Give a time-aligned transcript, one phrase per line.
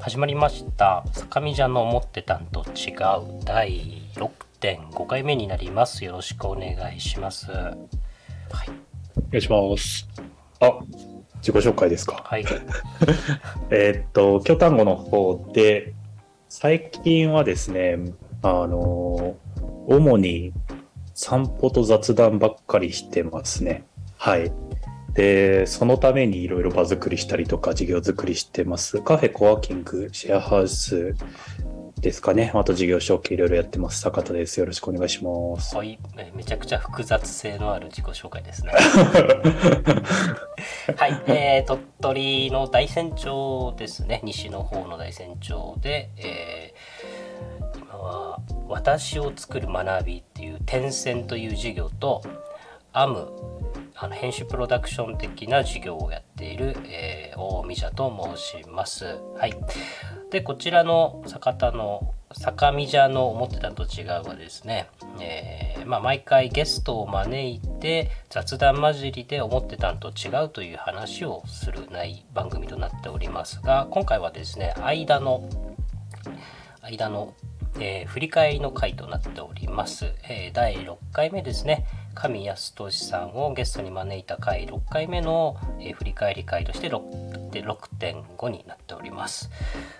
[0.00, 7.74] 始まりました坂見じゃの思ってたんと違う第6.5回目になりますよろしくお願いしますはい
[9.16, 10.08] お願いします。
[10.60, 10.78] あ、
[11.36, 12.20] 自己紹介ですか？
[12.24, 12.44] はい
[13.70, 15.94] えーっと、京単語の方で、
[16.48, 17.96] 最近はですね、
[18.42, 19.36] あの、
[19.86, 20.52] 主に
[21.14, 23.84] 散歩と雑談ばっかりしてますね。
[24.16, 24.52] はい。
[25.14, 29.02] で、そのためにいろいろ場作りしたりとか、事業作りしてます。
[29.02, 31.14] カフェ、コワーキング、シェアハウス
[32.00, 32.52] ですかね。
[32.54, 34.00] あと事業承継いろいろやってます。
[34.00, 34.58] 坂田です。
[34.60, 35.76] よろしくお願いします。
[35.76, 38.72] はいえめちゃくちゃ複雑性のある自己紹介ですね
[40.96, 46.80] はい、えー、鳥取の大山町ですね西の方の大山町で、えー
[47.76, 52.22] 今は「私を作る学び」っていう点線という授業と
[52.92, 53.28] 「アム」
[54.02, 59.20] あの編集プロダクション的な授業をやっている、えー大見者と申します。
[59.36, 59.54] はい、
[60.30, 64.88] でこちらの坂田の坂見者の思ってたのと違うはですね、
[65.20, 75.48] えーまあ、毎回ゲストを招いて雑談交じりで思ってたのと違うという話をするない番組となっておりますが今回はですね間の
[76.82, 77.34] 間の、
[77.78, 81.86] えー振り返りの回となっております、えー第6回目ですね。
[82.14, 84.66] 神安俊さんをゲストに招いた回。
[84.66, 89.50] 6回目の、えー振り返り回として6.5になっております。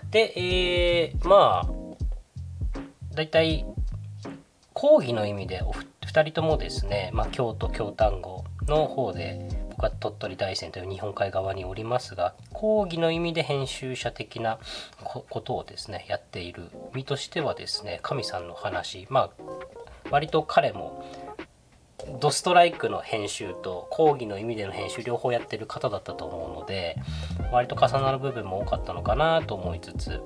[0.09, 1.81] で、えーまあ
[3.13, 3.65] 大体
[4.73, 5.73] 講義の意味でお
[6.05, 9.47] 二人ともですね、まあ、京都京丹後の方で
[9.81, 14.59] 僕は鳥取大山という日本海側におりますが講義の意味で編集者的な
[15.03, 19.43] ことをですねやっている身としてはですね神さんの話まあ
[20.11, 21.03] 割と彼も
[22.19, 26.95] ドストライクの編集と講義の意味での編集両方やってる方だったと思うので
[27.51, 30.21] 割と重なる部分も多かったのかなと思いつつ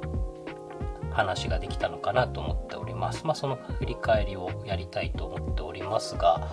[1.11, 3.25] 話ができたのかなと思っております。
[3.25, 6.45] まあその振り返りをやりたいと思っておりますが、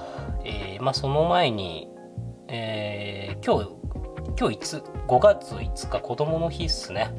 [0.44, 1.91] えーまあその前に、
[2.52, 3.70] えー今日
[4.38, 4.76] 今日いつ
[5.08, 7.10] ？5月5日子供の日っすね。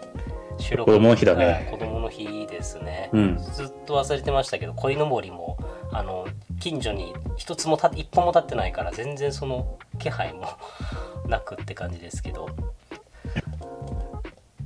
[0.58, 3.10] 収録子供の日だねはい子供の日ですね。
[3.12, 3.36] うん。
[3.38, 5.56] ずっと忘れてましたけど鯉のぼりも
[5.90, 6.26] あの
[6.60, 10.44] 近所に一つもた一本も立ってないから全然その気配も
[11.26, 12.46] なくって感じですけど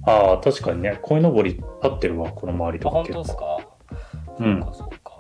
[0.05, 2.95] ああ、確かにね、鯉のぼり立ってるわ、この周りあとか。
[2.97, 3.59] 本当ですか？
[4.39, 5.13] うんそうかそうか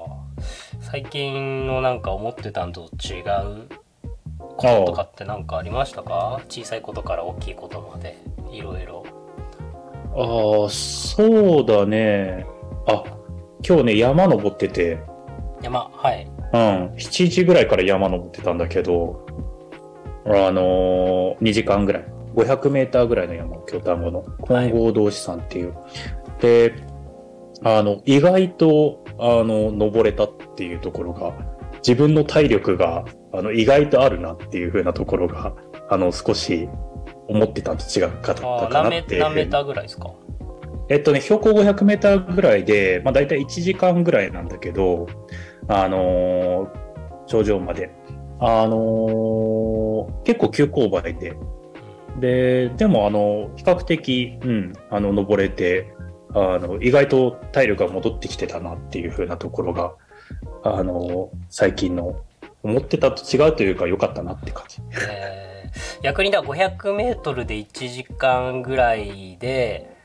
[0.80, 3.69] 最近のなんか思ってたんと違う
[4.58, 6.41] こととかって何かありましたか？
[6.48, 8.19] 小さいことから大きいことまで。
[8.52, 9.04] いろいろ。
[10.14, 12.44] ああ、そうだね。
[12.86, 13.04] あ、
[13.66, 14.98] 今日ね、山登ってて、
[15.62, 16.26] 山はい。
[16.52, 19.26] うん、7時ぐらいから山登ってたんだけど、
[20.26, 22.04] あのー、2時間ぐらい。
[22.34, 24.24] 500メーターぐらいの山、京丹後の。
[24.47, 25.74] 金剛同士さんっていう。
[26.41, 26.74] で、
[27.64, 31.32] あの、意外と、あの、登れたっていうところが、
[31.78, 35.55] 自分の体力が、あの、意外とあるなっていう風なところが、
[35.89, 36.69] あの、少し
[37.28, 40.11] 思ってたのと違うかったあか何メなって何メーターぐらいですか？
[40.91, 45.06] えっとね、標高500メーターぐらいで、まあ大体1時間ぐらいなんだけど、
[45.69, 46.89] あのー
[47.27, 47.91] 頂上まで。
[48.41, 51.37] あのー結構急勾配で。
[52.21, 55.93] で、でもあの、比較的、うん、あの、登れて、
[56.34, 59.93] あの、意外と体力が戻ってきてたなっていう風なところが、
[60.65, 62.22] あのー最近の
[62.62, 64.80] 思ってたと違うというか良かったなって感じ。
[65.10, 65.48] えー
[66.02, 69.96] 逆にだ 500m で1時間ぐらいで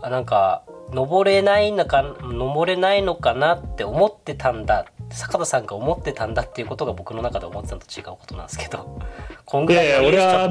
[0.00, 9.00] あなんか登れないのか登れないのかなって思ってたんだ坂田さんが思ってたんだっていうことが僕の中で思ってたのと違うことなんですけど
[9.44, 10.48] こんぐらいいやいや、俺はあ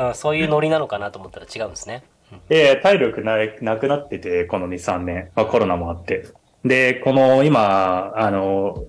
[0.00, 2.02] の、うん、そういうノリなのかなと思ったら違うんですね。
[2.48, 5.30] ええ体力ななくなってて、この2、3年。
[5.36, 6.24] まあ、コロナもあって。
[6.64, 8.80] で、この今、あの、か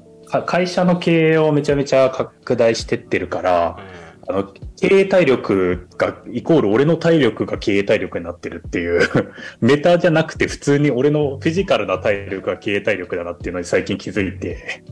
[0.45, 3.77] 会社の経営をめちゃめちゃ拡大してってるから、
[4.27, 4.43] あの、
[4.75, 9.07] 経営体力が、イコール俺の体力が経営体力になってるっていう、
[9.61, 14.83] メタじゃなくて普通に俺のフィジカルな体力が経営体力だなっていうのに最近気づいて、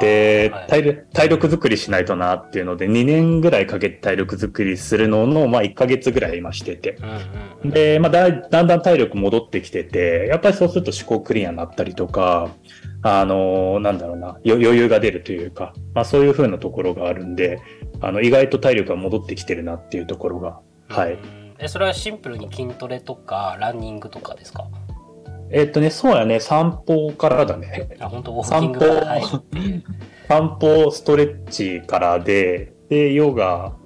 [0.00, 0.66] で、はい。
[0.68, 6.96] 体力体力作りしないとなっていうので、2年ぐらいかけて体力作りするのの、まあ1ヶ月ぐらい今してて。
[7.64, 12.50] で、まあだい、だんだん体力戻ってきてて、やっぱりそうすると思考クリアになったりとか、
[13.02, 17.58] あのーなんだろうな、よ余裕が出るというか、まあそういう風なところがあるんで、
[18.00, 21.12] あの、意外と体力が戻ってきてるなっていうところが、はい。
[21.14, 24.66] うんえそれはシンプルに筋トレとかランニングとかですか？
[25.50, 27.90] えっとね、そうやね、散歩からだね。
[28.00, 28.32] あ本当？
[28.32, 29.22] ウォーキングからはい
[30.26, 33.76] 散歩、ストレッチからで、で、ヨガ。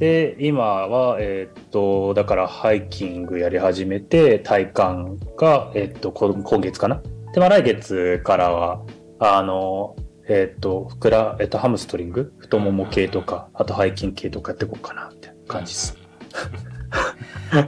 [0.00, 7.00] で、今は、えーっと、だからハイキングやり始めて、体幹が、えーっと、こ今月かな？
[7.32, 8.82] で、まあ来月からは、
[9.20, 9.94] あの、
[10.32, 15.96] えーっと、ふくら、えーっと、ハムストリング、太もも系とか、あと背筋系とかやっていこうかな、って感じです。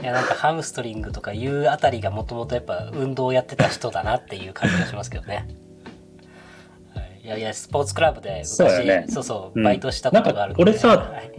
[0.01, 5.45] いやなんかハムストリングとかいうあたりがもともとやっぱ運動をやってた人だなっていう感じがしますけどね。
[6.95, 9.05] はい、いやいやスポーツクラブで昔そうね。
[9.09, 9.63] そうそううん。
[9.65, 11.31] バイトしたことがあるので、なんか俺さはい。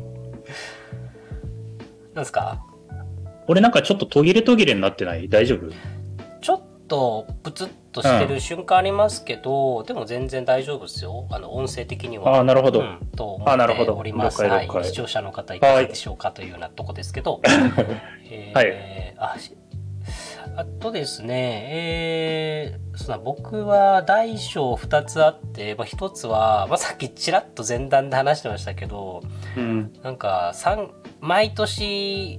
[2.12, 2.62] なんですか？
[3.47, 5.27] 俺なんかちょっと途切れ途切れになってない？
[5.31, 5.70] 大丈夫？
[6.94, 11.26] とプツッとしてる瞬間ありますけど、でも全然大丈夫ですよ。
[11.31, 12.37] あの音声的には。
[12.37, 12.81] ああ、なるほど。
[12.81, 14.43] うん、と思っております。
[14.44, 17.41] はい、視聴者の方いかがでしょうかというようなとこですけど、
[18.31, 19.14] えー はい。
[19.19, 19.56] あし
[20.56, 29.20] あとですね、えーそうだ僕は大小2つあって、まあ、1つは、まあ、さっきちらっと前段で話してましたけど
[29.56, 29.93] うん。
[30.05, 32.38] なんか三毎年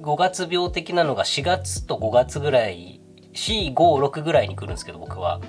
[0.00, 2.99] 5月病的なのが4月と5月ぐらい
[3.34, 5.40] 456ぐらいに来るんですけど僕は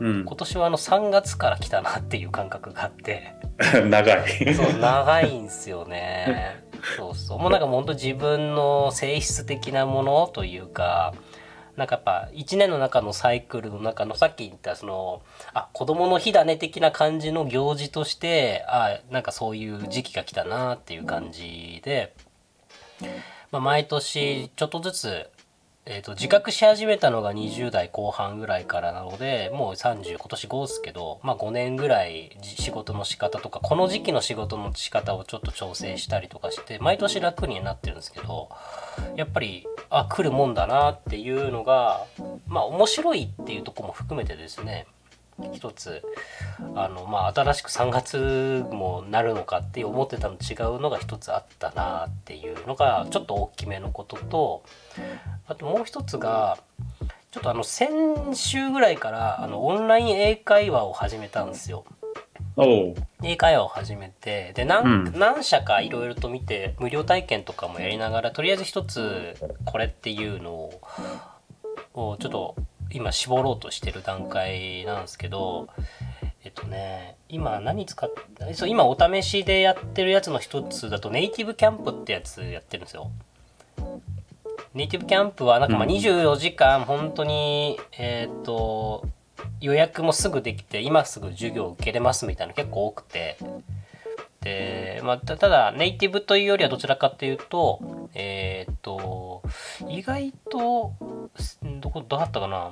[0.00, 0.24] うん。
[0.24, 3.34] 今年はあの3月から来たなっていう感覚があって。
[3.88, 4.54] 長い。
[4.54, 6.62] そう長いんですよね。
[6.96, 7.38] そうそう。
[7.38, 11.14] もうなんかもう本当自分の性質的なものというか、
[11.76, 15.22] なんかやっぱ一年の中のサイクルの中のさっき言ったその、
[15.52, 22.14] あ、子供の日だね的な感じの行事として、あ、なんかそういう時期が来たなっていう感じで、
[23.50, 25.30] まあ、毎年ちょっとずつ、
[25.90, 38.50] えー、と自覚し始めたのが20代後半ぐらいからなのでもう30今年5ですけど、まあ、5年ぐらい仕事の仕方とかこの時期の仕事の仕方をちょっと調整したりとかして毎年楽になってるんですけど
[39.16, 42.04] やっぱりあ来るもんだなっていうのが
[42.46, 44.86] まあ面白いっていうとこも含めてですね
[45.52, 46.02] 一つ
[46.74, 54.62] あの、まあ、新しく3月もなるのかって思ってたの違うのが一つあったなっていうのがちょっと大きめのことと
[55.46, 56.58] あともう一つが
[57.30, 57.90] ちょっとあの先
[58.34, 61.84] 週ぐらいからあのオンライン英会話を始めたんですよ。
[63.22, 70.80] 英会話を始めてで何,、うん何社かいろいろと見て無料体験とかもやりながらとりあえず一つこれっていうのを
[71.94, 72.56] をちょっと
[72.90, 75.68] 今絞ろうとしてる段階なんですけど
[76.44, 78.10] えっとね今何使っ
[78.54, 83.10] そう今お試しでやってるやつの一つだとネイティブキャンプってやつやってるんですよ。
[84.78, 85.90] ネイティブキャンプはなんかまあうん。
[85.90, 89.04] 24時間本当にえーっと
[89.60, 93.36] 予約もすぐできて今すぐ授業受けれますみたいなの結構多くて。
[94.40, 97.80] で、まあ、たただネイティブというよりはどちらかというと
[98.14, 99.42] えーっと
[99.88, 100.92] 意外と
[101.36, 102.70] すどこどうだったかな？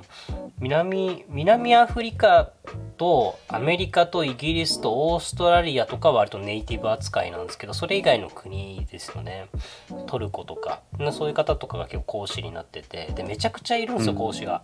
[0.59, 2.51] 南南アフリカ
[2.97, 9.47] とアメリカとイギリスとオーストラリアとかは割とネイティブ扱いなんですけどそれ以外の国ですよね。
[10.07, 10.81] トルコとか。
[11.11, 13.11] そういう方とかが結構講師になってて。
[13.15, 14.17] でめちゃくちゃいるんですようん。
[14.17, 14.63] 講師が。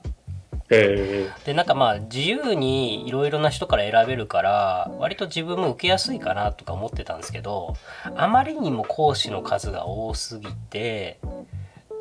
[0.69, 7.75] えでなんかまあ自由にいろいろな人から選べるから割と自分も受けやすいかなとか思ってたんですけど
[8.15, 11.19] あまりにも講師の数が多すぎて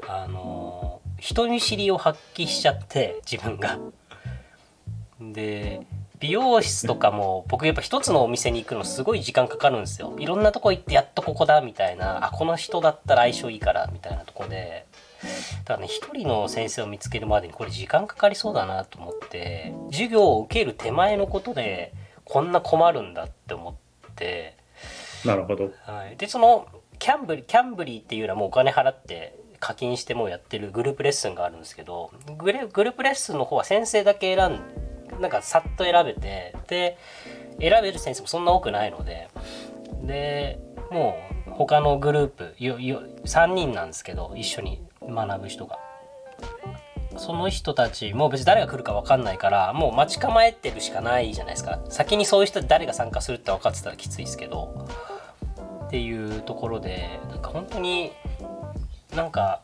[0.09, 3.79] あの人見知りを発揮しちゃって自分が。
[5.21, 5.87] で
[6.23, 10.15] 美容室とかも僕やっぱ一つのお店に行くのすごい時間かかるんですよ。
[10.21, 14.87] いろんなとこ行ってやっとここだみたいなあこの人だったら相性いいからみたいなとこで
[15.65, 21.93] だからね一人の先生を見つけるまでにこれ時間かかりそうだなと思って授業を受ける手前のことで
[22.25, 23.75] こんな困るんだって思っ
[24.15, 25.73] て、ー、なるほど。
[25.83, 26.69] はい、でその
[27.01, 34.61] キャンブリキャンブリーっていうのはもうお金払って課金してもうやってるグループレッスンがあるんですけどグルグループレッスンの方は先生だけ選ん
[35.21, 36.99] なんかさっと選べてで
[37.61, 39.29] 選べる先生もそんな多くないので
[40.03, 40.59] で
[40.91, 41.17] も
[41.47, 45.79] う他のグループよよ3人なんですけど一緒に学ぶ人が。
[47.19, 54.89] その人たちも別に誰が来るか分かんないからもう待ち構えてるしかないじゃないですか先にそういう人誰が参加するって分かってたらきついですけど
[55.85, 58.13] っていうところでなんか本当に
[59.15, 59.61] なんか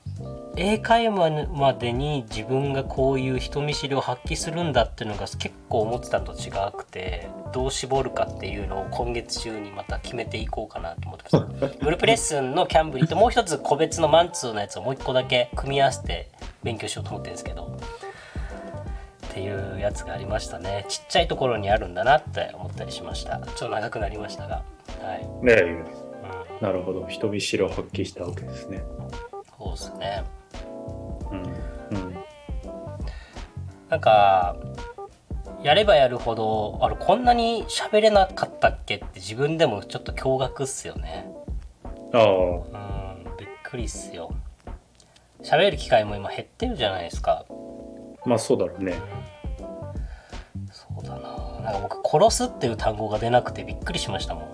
[0.57, 11.79] 英会話までに自分がこういう人見知りを発揮するんだっていうのが結構思ってたのと違くてどう絞るかっていうのを今月中にまた決めていこうかなと思ってます。
[11.79, 16.31] グループレッスンのキャンブリーともう一つ個別のマンツーのやつをもう一個だけ組み合わせて
[16.63, 17.79] 勉強しようと思ってるんですけど
[19.29, 20.85] っていうやつがありましたね。
[20.89, 23.39] ちっちゃいところにあるんだなって思ったりしました。
[23.39, 24.65] ちょっと長くなりましたが。
[25.03, 25.85] はい、ねえ
[26.61, 27.07] うん、なるほど。
[27.07, 28.83] 人見知りを発揮したわけですね。
[29.59, 30.25] そうですね。
[31.31, 31.99] うん。
[31.99, 32.19] うん。
[33.91, 34.57] なんか
[35.63, 41.27] やればやるほどあれこんなに喋れなかったっけって自分でもちょっと驚愕っすよね。
[42.13, 44.31] ああ、うんびっくりっすよ。
[45.43, 47.45] 喋る機会も今減ってるじゃないですか。
[48.25, 48.95] まあそうだろうね。
[50.71, 51.49] そうだな。
[51.63, 54.53] なんか僕殺すっていう単語が出なくてびっくりしましたもん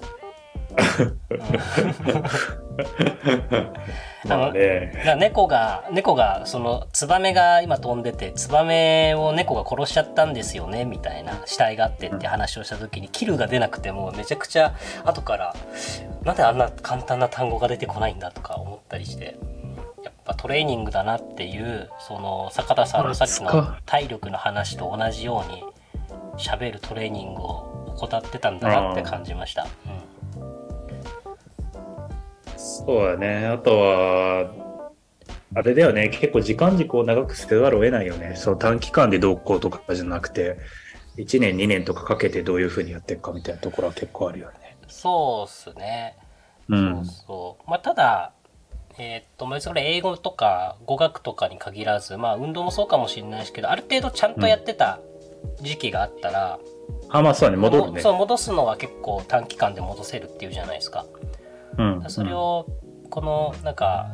[4.26, 5.16] まあね。
[5.18, 15.54] 猫が猫がそのツバメが今飛んでてツバメを猫が殺しちゃったんですよねみたいな死体があってって話をした時にキルが出なくてもめちゃくちゃ後から
[16.22, 19.36] なんであんな簡単な単語が出てこないんだとか思ったりして
[20.02, 25.64] やっぱトレーニングだなっていうその坂田さんのさっきの体力の話と同じように
[26.38, 29.64] 喋るトレーニングを怠ってたんだなって感じました。
[29.86, 30.13] うん
[32.76, 33.46] そうだね。
[33.46, 34.50] あとは、
[35.54, 36.08] あれだよね。
[36.08, 38.34] 結構時間軸を長くせざるを得ないよね。
[38.34, 40.58] その短期間でどうこうとかじゃなくて、
[41.16, 44.76] 1年、2年とかかけてどういうふうにやっていくかみたいなところは結構あるよね。
[44.88, 46.16] そうっすね。
[46.68, 47.04] うん。
[47.04, 47.70] そうそう。
[47.70, 48.32] まあ、ただ、
[48.98, 54.98] えーっと、まあ、それ英語とか語学とかに限らず、まあ、運動もそうかもしれないですけど、ある程度ちゃんとやってた
[55.60, 56.58] 時期があったら、
[57.10, 57.62] あ、まあそうだね。
[57.62, 57.90] 戻るね。
[57.90, 61.06] もそう、戻すのは結構短期間で戻せるっていうじゃないですか。
[61.78, 62.04] うん。
[62.08, 62.66] それを、
[63.10, 64.08] この、なんか、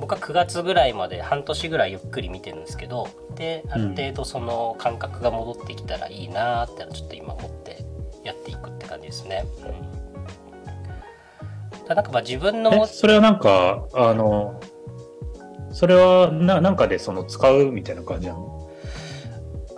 [0.00, 7.84] 僕は9月ぐらいまで半年ぐらいゆっくり見てるんですけど、で、ある程度その感覚が戻ってきたらいいなーってのはちょっと今思って
[8.24, 9.44] やっていくって感じですね。
[9.60, 9.66] う
[11.78, 11.86] ん。
[11.86, 14.60] ただなんかまあ自分のそれはなんか、あの、
[15.72, 18.68] それはななんかでその使うみたいな感じなの？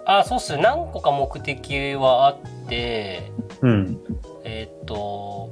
[0.06, 3.30] あそうっすね何個か目的はあって
[3.62, 3.98] うん。
[4.44, 5.50] えーっと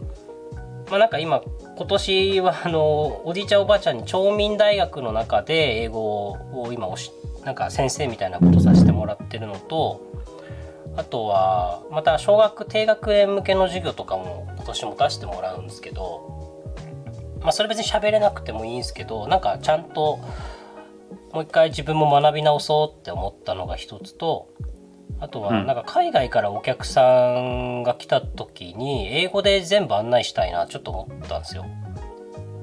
[0.92, 1.40] まあなんか今
[1.78, 7.11] 今年はあのおじいちゃんおばあちゃんに町民大学の中で英語を今おし
[7.46, 10.02] なんか先生みたいなことさせてもらってるのと
[10.94, 16.62] あとはまた小学低学年向けの授業とかも今年も出してもらうんですけど
[17.40, 20.18] まあそれ別に喋れなくてもいいんですけどなんかちゃんと
[21.32, 24.50] もう一回自分も学び直そうって思ったのが一つと
[25.22, 31.64] あとはうんなんか海外からお客さんが来た時に英語で全部案内したいなちょっと思ったんですよ。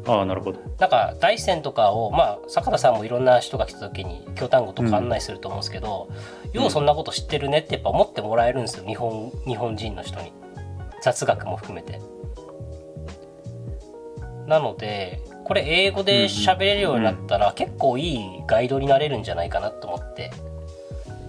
[0.06, 0.60] ああ、なるほど。
[0.78, 6.10] なんか大山とかをまあ坂田さんもいろんな人が来た時に京単語とか案内すると思うんですけど、
[6.52, 10.34] ようそんなこと知ってるねってやっぱ思ってもらえるんですよ日本日本人の人に
[11.02, 12.02] 雑学も含めて。
[14.48, 20.32] なのでこれ英語で喋れるようになったら結構いいガイドになれるんじゃないかなと思って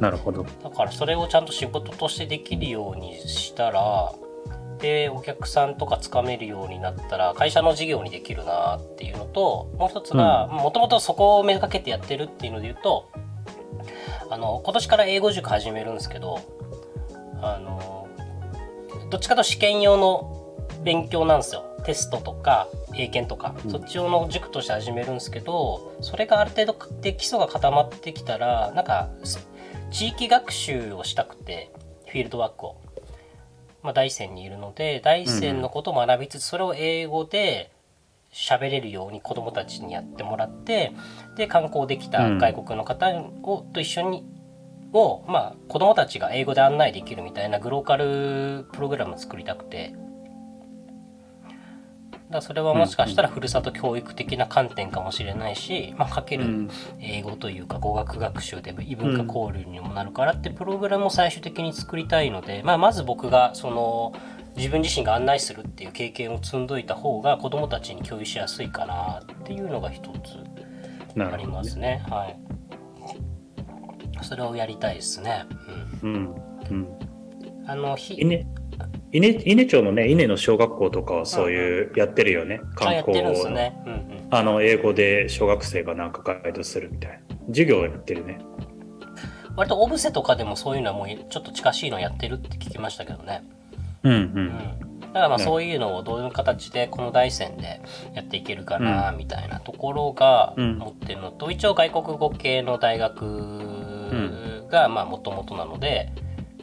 [0.00, 0.44] なるほど。
[0.64, 4.12] だからそれをちゃんと仕事としてできるようにしたら
[4.80, 13.10] でお客さんとかつかめるようになったら会社の事業にできるなっていうのともう一つがもともとそこをめがけてやってるっていうので言うと
[14.30, 16.40] あの今年から英語塾始めるんですけど
[17.42, 18.08] あの
[19.10, 21.64] どっちかと試験用の勉強なんですよ。
[21.84, 23.70] テストとか英検とか、うん。
[23.70, 29.10] そっち用の塾として始めるんですけどそれがある程度で基礎が固まってきたらなんか
[29.90, 31.72] 地域学習をしたくて
[32.06, 32.80] フィールドワークを、
[33.82, 37.70] まあ、大山にいるので大山のことを学びつつそれを英語で
[38.32, 40.92] 喋れるように子どもたちにやってもらって
[41.36, 43.08] で観光できた外国の方
[43.42, 44.24] を、と一緒に
[44.92, 49.94] を、まあ、子どもたちが英語で案内できるみたいなグローカルプログラムを作りたくて。
[52.30, 56.70] だそれはもしかしたらふるさと教育的な観点かもしれないし、まあ、かけるうん。
[57.00, 64.12] 英語というか語学学習で異文化交流にもなるからってプログラムを最終的に作りたいので、まあ、まず僕がその
[64.56, 70.38] 自分自身が案内するっていう経験を積んどいた方が子どもたちに共有しやすいかなっていうのが一つ
[71.20, 71.46] あり。
[71.46, 72.04] ますね。
[72.08, 72.38] はい。
[74.22, 75.46] それをやりたいですね。
[76.02, 76.10] うん。
[76.10, 76.34] うん。
[76.70, 76.88] うん、
[77.66, 78.46] あのひ稲、
[79.12, 82.60] 稲、稲町のね、稲の小学校とかはそういう、やってるよね。
[82.76, 83.50] 観光の。
[83.50, 83.76] ね。
[83.86, 84.28] うんうん。
[84.30, 87.36] あの、英語で小学生がなんかガイドするみたいな。
[87.48, 88.38] 授業をやってるね。
[89.56, 93.42] 割とオブセとかでもそういうのはもうちょっと近しいのやってるって聞きましたけどね。
[94.04, 94.16] うんう。
[94.16, 97.80] うんん、だからまあねそういうのをどういう形でこの大戦で
[98.14, 106.12] やっていけるかなみたいなところがうん持ってるのと、一応外国語系の大学がまあもともとなので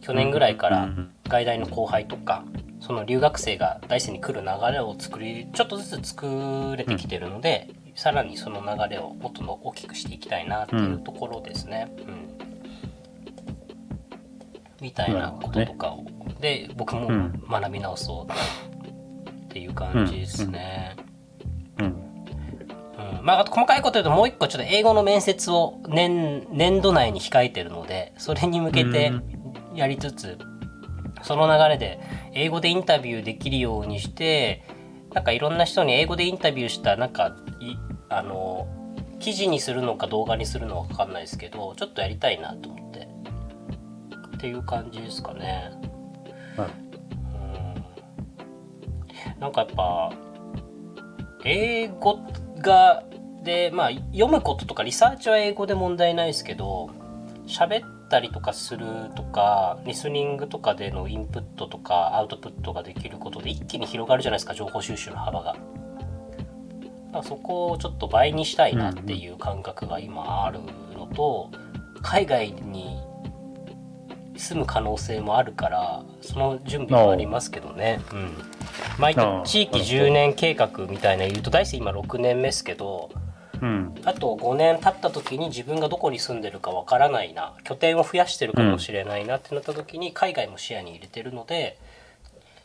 [0.01, 2.43] 去年ぐらいからうん外大の後輩とか
[2.79, 11.91] その留学生が大戦に来る流れを作りちょっとずつ作れてきてるので、さらにその流れをもっとの大きくしていきたいなっていうところですね。
[12.07, 12.27] うん
[14.79, 16.05] みたいなこととかを、
[16.39, 20.95] で僕もうん学び直そうっていう感じですね。
[21.79, 21.85] うん。
[21.85, 29.11] うんまあ、あと細かいこと言うともう一個ちょっと英語の面接を年年度内に控えてるのでそれに向けて
[29.73, 30.37] やりつつ
[31.27, 31.99] その流れで
[32.33, 34.63] 英語でインタビューできるようにして
[35.13, 37.75] なんかいろんな人に英語でインタビューしたなんかい
[38.09, 38.67] あの
[39.19, 43.07] 記事にするのか動画にするのか分かんないですけどちょっとやりたいなと思って。
[44.37, 45.71] っていう感じですかね。
[46.55, 46.69] はい。
[49.35, 49.41] うん。
[49.41, 50.13] なんかやっぱ
[51.43, 52.19] 英語
[52.59, 53.03] が
[53.43, 56.91] でまあ読むこととかリサーチは英語で問題ないですけど
[57.47, 58.85] 喋ったりとかする
[59.15, 65.55] とかリスニングとかでのインプットとかアウトプットができることで一気に広がるじゃないですか情報収集の幅が。
[67.13, 70.59] だそこをちょっと倍にしたいなっていう感覚が今ある
[70.93, 71.49] のと、
[72.01, 72.97] 海外に
[74.35, 77.99] 住む可能性もあるからその準備もありますけどね。
[78.11, 78.31] うん
[78.97, 83.09] 毎ああ地域10年計画みたいな言うと大生今6年目ですけど
[83.61, 83.95] うん。
[84.05, 91.77] あと5年経った時に自分がどこに住んでるかわからないな拠点を増やしてるかもしれないなってなった時に海外も視野に入れてるので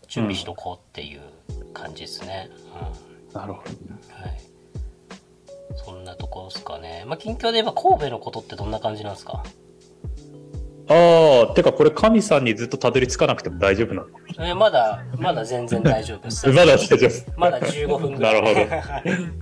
[0.09, 1.21] 準備しとこうっていう
[1.73, 2.51] 感じですね。
[3.27, 3.71] うんなるほど。
[4.23, 4.41] はい、
[5.85, 7.05] そんなところですかね。
[7.07, 9.43] まあ、近況で言えば神戸のことってどんな感じなんですか？
[10.89, 14.09] ああ、てかこれ神さんにずっとたどり着かなくても大丈夫なの？
[14.47, 16.47] えまだ、まだ全然大丈夫です。
[16.51, 17.41] まだ大丈夫。
[17.41, 18.43] まだ15分ぐらい。
[18.43, 18.67] なるほど。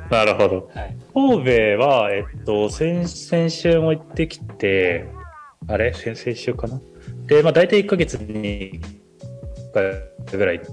[0.16, 0.70] なるほど。
[0.74, 0.96] はい。
[1.14, 5.06] 神戸は、えっと、先先週も行ってきて、
[5.66, 5.94] あれ？
[5.94, 6.80] 先々週かな？
[7.26, 8.80] で、まあ大体1ヶ月に1
[9.72, 10.64] 回ぐらい行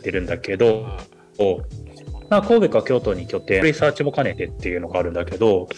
[0.00, 0.84] ってるんだけど、
[2.28, 5.68] まあ、神戸か京都に拠点、リサーチも兼ねてっていうのがあるんだけど、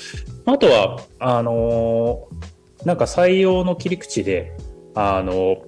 [0.47, 2.54] あとは、あのー
[2.85, 4.57] なんか採用の切り口で、
[4.95, 5.62] あの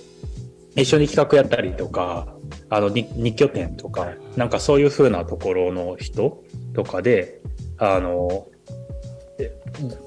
[0.76, 2.28] 一緒に企画やったりとか、
[2.68, 6.44] あの、に日拠点とか、なんかそういう風なところの人
[6.74, 7.40] とかで、
[7.78, 8.46] あの
[9.38, 9.54] え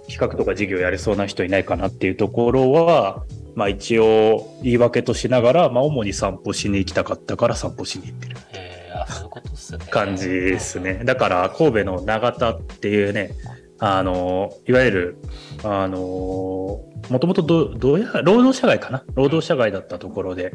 [0.08, 3.24] 企画とか事業やれそうな人いないかなっていうところは、
[3.56, 8.38] まあ一応言い訳としながら、まあ主に散歩しに行きたかったから散歩しに行ってる。
[8.54, 9.86] えー、あ、そういうことっすね。
[9.90, 11.02] 感じですね。
[11.04, 13.32] だから神戸の長田っていうね、
[13.80, 15.18] あの、いわゆる、
[15.64, 19.04] あの、もともとど、どうや、労働者街かな？
[19.16, 20.52] 労働者街だったところで、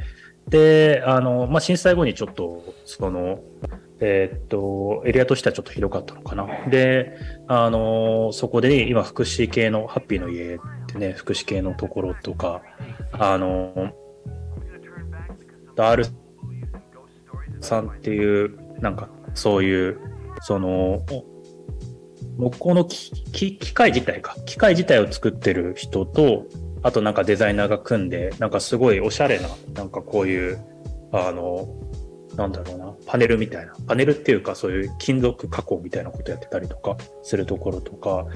[0.48, 3.40] で、あの、まあ、震災後にちょっと、その、
[4.00, 6.46] えーっと、エリアとしてはちょっと広かったのかな。
[6.68, 7.16] で、
[7.48, 12.60] あの、そこで今、福祉系の、ハッピーの家ってね、福祉系のところとか、
[13.12, 13.94] あの、
[15.78, 16.04] R
[17.60, 19.98] さんっていう、なんか、そういう、
[20.42, 21.00] その、
[22.36, 24.36] 木工の機械自体か。
[24.46, 26.46] 機械自体を作ってる人と、
[26.82, 30.58] あとなんかデザイナーが組んで、なんかすごいおしゃれな、なんかこういう、
[31.12, 31.68] あの、
[32.36, 33.74] なんだろうな、パネルみたいな。
[33.86, 38.26] パネルっていうかそういう金属加工みたいなことやってたりとかするところとか、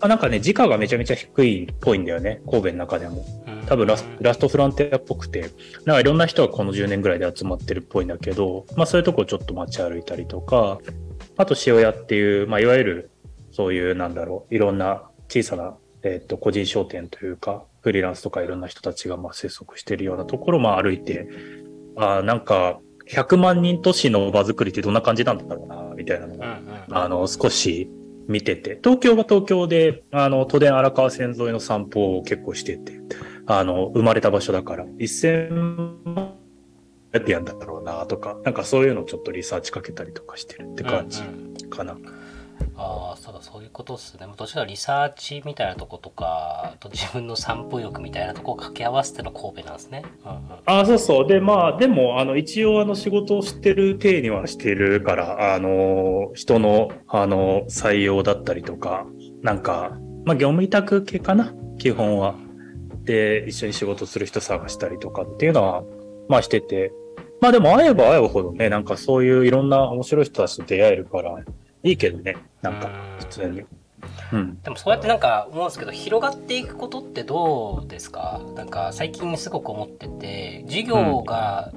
[0.00, 3.24] あなんかね、時価がめちゃめちゃ低いっぽいんだよね、神戸の中でも。
[3.46, 5.50] うん多分ラスラストフロンティアっぽくて、
[5.84, 10.78] なんかいろんな人がこの10年ぐらいで集まってるっぽいんだけど、まあそういうとこちょっと街歩いたりとか、
[11.36, 13.10] あと塩屋っていう、まあいわゆる
[13.54, 21.28] そういうなんだろう、いろんな小さな、えっと個人商店というか、フリーランスとかいろんな人たちがまあ生息してるようなところをまあ歩いて、
[21.96, 27.88] あーなんか100万人都市の場作りってどんな感じなんだろうな、みたいなのが、うんうんあの少し
[28.26, 33.00] 見てて、東京は東京で、あの、都電荒川線沿いの散歩を結構してて、
[33.46, 35.52] あの、生まれた場所だから、1000
[36.04, 36.34] 万
[37.12, 41.96] やってやんだろうなとか、なんかそういうのをちょっとリサーチかけたりとかしてるって感じうんうんかな。
[42.76, 50.04] ああそうだそういうことっすねどちらリサーチみたいなとことかと自分の散歩欲みたいなとこを掛け合わせての神戸なんですね。
[50.24, 51.26] うんうんあそうそう。
[51.26, 59.06] で、まあ、でも、あの、一応、あの、仕事をしてる体にはしてるから、あの、人の、あの、採用だったりとか、
[59.42, 62.34] なんか、まあ、業務委託系かな、基本は。
[63.04, 65.84] で、一緒に仕事する人探したりとかっていうのは、
[66.28, 66.92] まあ、してて。
[67.42, 71.36] まあ、でも、会えば会うほどね、なんかそういういろんな面白い人たちと出会えるから、
[71.84, 73.62] いいけどね、なんか、普通に。
[74.32, 74.60] うん。
[74.62, 78.40] でもそうやってなんか思うんですけど広がっていくことってどうですか？
[78.54, 81.72] なんか最近すごく思ってて授業が、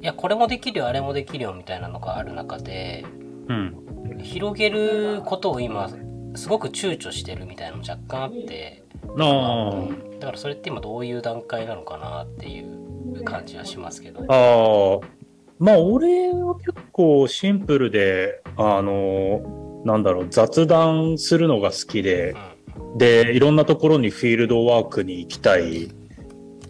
[0.00, 3.04] いやこれもできるよあれもできるよみたいなのがある中で
[3.48, 4.18] うん。
[4.22, 5.90] 広げることを今
[6.34, 8.84] すごく躊躇してるみたいなのも若干あって
[9.18, 9.88] あ
[10.20, 14.24] だからそれって今どういう段階なのかなっていう感じはしますけど。
[14.28, 15.21] あ。
[15.62, 22.34] まあ、俺は結構シンプルで、あの、なんだろう、雑談するのが好きで
[22.76, 25.88] う、んで、いろんなところにフィールドワークに行きたい。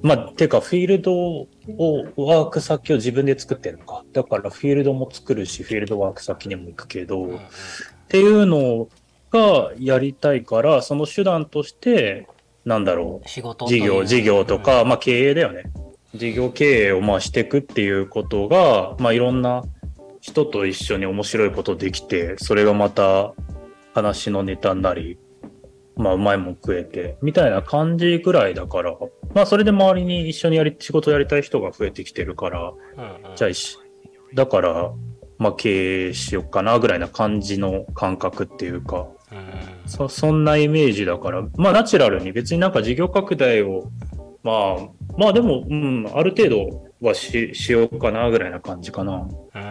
[0.02, 1.48] まあ、てか、フィールドを、
[2.16, 4.04] ワーク先を自分で作ってるのか。
[4.12, 7.38] だから、フィールドも作るし、フィールドワーク先にも行くけど、っ
[8.08, 8.88] ていうの
[9.30, 12.28] がやりたいから、その手段として、
[12.66, 15.64] なんだろう、仕事という事業、事業とか、まあ経営だよね。
[16.14, 19.64] 事業経営をまあしていくっていうことが、まあいろんな
[20.20, 23.34] 人と一緒に面白いことできて、それがまた
[23.94, 25.18] 話のネタになり、
[25.96, 28.96] まあ、うまいもん食えて、みたいな感じぐらいだから、
[29.34, 33.36] まあ、それで周りに一緒にやり、仕事やりたい人が増えてきてるから、うんうん。
[33.36, 33.50] じゃあ
[34.34, 34.92] だから、
[35.38, 39.88] まあ、経営しよっかな、ぐらいな感じの感覚っていうか、うん。
[39.88, 43.90] そそんなイメージだから、まあナチュラルに別になんか事業拡大を、
[44.42, 49.28] まあ、まあでも、うん、ある程度はししようかなぐらいな感じかな。
[49.54, 49.62] うん。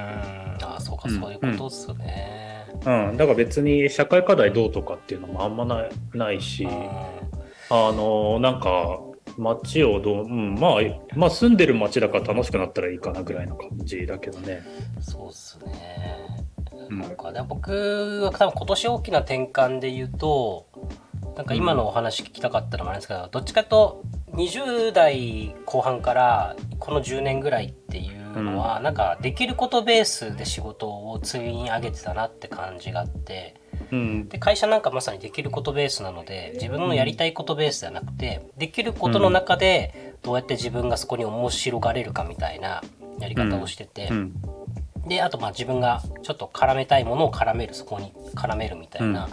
[0.64, 6.68] あそうかうんそういうことっすね、うん、だから別に社会課題どうとかっていうのもあんまないないし、
[7.70, 9.00] あの、なんか、
[9.38, 10.74] 街をどう、うん、まあ、
[11.16, 14.62] まあ住んでる街だから楽しくなったらいいかなぐらいの感じだけどね。
[15.00, 16.46] そうっすね。
[16.90, 17.00] うん。
[17.00, 17.72] なんかね、僕
[18.24, 20.68] は多分今年大きな転換で言うと、
[21.36, 24.04] なんか今のお話聞きたかったのもあるんですけど、どっちかと
[24.34, 33.56] 20代後半からこの10年ぐらいっていうのは、なんかできることベースで仕事を積み上げてたなって感じがあって、
[33.92, 34.30] うん。
[34.30, 42.82] で会社なんかまさにできることベースなので自分のやりたいことベースではなくてできることの中でどうやって自分がそこに面白がれるかみたいな
[43.20, 44.34] やり方をしてて、うん。
[45.08, 49.30] であとまあ自分がちょっと絡めたいものを絡めるそこに絡めるみたいな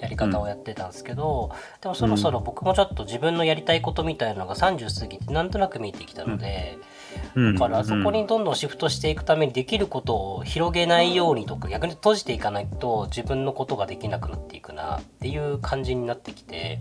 [0.00, 6.76] やり方をやってたんですけど、でもそろそろ僕もちょっと自分のやりたいことみたいなのが30過ぎてなんとなく見えてきたので、
[7.34, 7.54] うん。
[7.54, 16.80] だからそこにどんどんシフトしていくためにできることを広げないようにとか逆に閉じていかないと自分のことができなくなっていくなっていう感じになってきて。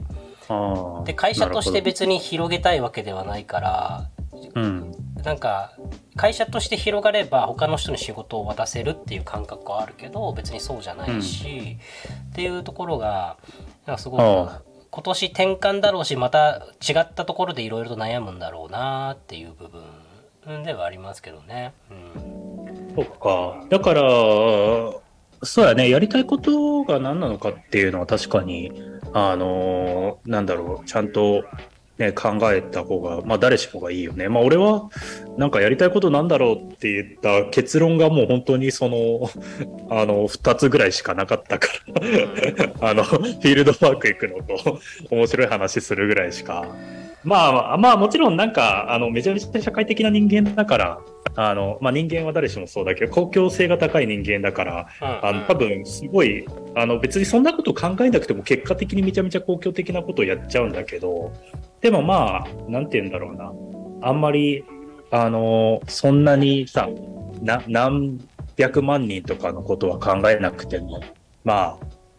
[1.05, 4.09] で会社として別に広げたいわけではないから
[4.53, 4.91] うん。
[5.23, 5.73] なんか
[6.15, 11.77] 会社として広がれば他の人に仕事を渡せるっていう感覚はあるけど別にそうじゃないし、
[12.31, 13.37] っていうところが
[13.85, 19.69] なんかすご今年転換だろうしまた違ったところでいろいろと悩むんだろうなっていう部
[20.45, 21.73] 分ではありますけどね。
[21.91, 22.41] うん
[22.95, 23.65] そっか。
[23.69, 24.01] だから、
[25.43, 28.71] そうやね、やりたいことが何なのかっていうのは確かに、
[29.13, 31.43] あのーなんだろう、ちゃんと、
[32.01, 34.27] ね、考えた方が、まあ誰しもがいいよね。
[34.27, 34.89] まあ俺は、
[35.37, 39.29] なんかやりたいことなんだろうって言った結論がもう本当にその、
[39.89, 41.67] あの、二つぐらいしかなかったか
[42.81, 44.79] ら、 あの、フィールドワーク行くのと、
[45.11, 46.65] 面白い話するぐらいしか。
[47.23, 50.99] まあ、まあもちろんなんか、あの、めちゃめちゃ社会的な人間だから、
[51.35, 61.31] あの、まあ人間は誰しもそうだけど、公共性が高い人間だから、あの、多分すごい、あの、別にそんなこと考えなくても結果的にめちゃめちゃ公共的なことをやっちゃうんだけど、
[61.81, 63.51] でもまあ、なんて言うんだろうな。
[64.01, 64.63] あんまり、
[65.11, 66.89] あの、そんなにさ、
[67.41, 68.19] な、何
[68.57, 71.01] 百万人とかのことは考えなくても、
[71.43, 71.77] ま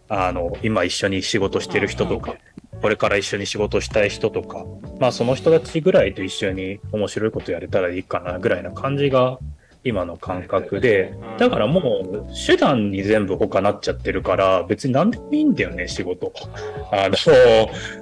[0.08, 2.34] あ、あの、今一緒に仕事してる人とか、
[2.82, 4.66] これから一緒に仕事したい人とか、
[4.98, 9.38] まあその人たちぐらいと一緒に面白いことやれたらいいかなぐらいな感じが
[9.84, 16.32] 今の感覚で、だからもう手段に全部他なっちゃってるから、別に何でもいいんだよね、仕事。
[16.92, 17.16] あの、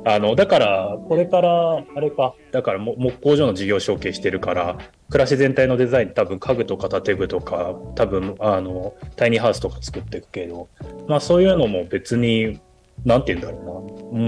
[0.05, 10.69] あの、だから、これから、あれか、だからも木工所の事業承継してるから、暮らし全体のデザイン多分家具とか建具とか、多分あの、タイニーハウスとか作っていくけど、
[11.09, 12.61] まあそういうのも別に、
[13.05, 13.81] なんて言うんだろうな。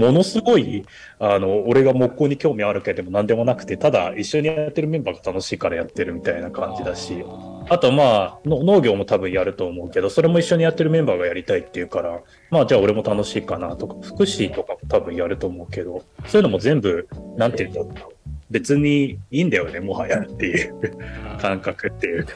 [0.07, 0.85] ものすごい、
[1.19, 7.23] あの、俺が木工に興味あるけども何でもなくて、ただ一緒にやってるメンバーが楽しいからやってるみたいな感じだし、
[7.69, 17.07] あとまあの農業も多分やると思うけど、それも一緒にやってるメンバーがやりたいっていうから、まあじゃあ俺も楽しいかなとか、福祉とかも多分やると思うけど、そういうのも全部、
[17.37, 18.12] なんて言うんだろう。
[18.53, 20.75] 別にいいんだよね、もはやっていう
[21.41, 22.33] 感覚っていうか。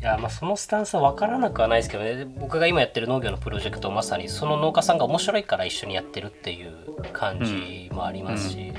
[0.00, 2.26] いやまあそのスタンスは分からなくはないですけどね。
[2.38, 6.72] 僕が今やってる農業のプロジェクトまさにその農家さんが面白いから一緒にやってるっていう
[7.12, 8.72] 感じもありますし、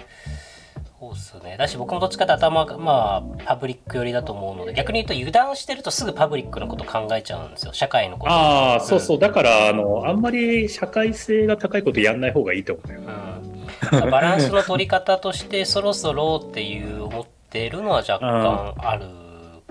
[0.99, 1.55] そうっすね。
[1.57, 7.73] だし僕もどっちかって頭がまあパブリック寄りだと思うので逆に言うと油断してるとすぐパブリックのこと考えちゃうんですよ。
[7.73, 8.31] 社会のこと。
[8.31, 9.19] ああ、そうそう。
[9.19, 12.99] だから、あの、あんまり社会性が高いことやんない方がいいと思うよ。
[12.99, 13.07] うん、
[13.91, 19.05] バランスの取り方としてそろそろっていう思ってるのは若干ある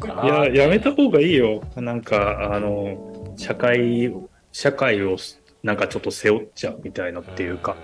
[0.01, 0.25] かな。
[0.25, 1.63] いや、やめた方がいいよ。
[1.77, 4.13] なんか、あの、社会、
[4.53, 5.17] 社会を
[5.63, 7.77] なんかちょっと背負っちゃうみたいなっていうか、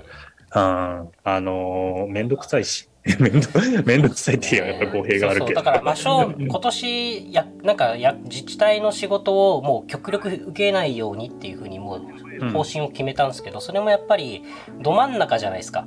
[0.50, 2.88] ああの、めんどくさいし。
[3.20, 3.48] めんど、
[3.84, 5.46] めんどくさいっていうやっぱ語弊があるけど。
[5.46, 12.00] そうそうだから、まあ、しょう今年や、なんかや、自治体の仕事をもう極力受けないようにっていうふうにも
[12.40, 14.42] う方針を決めたんですけど、それもやっぱり
[14.80, 15.86] ど真ん中じゃないですか。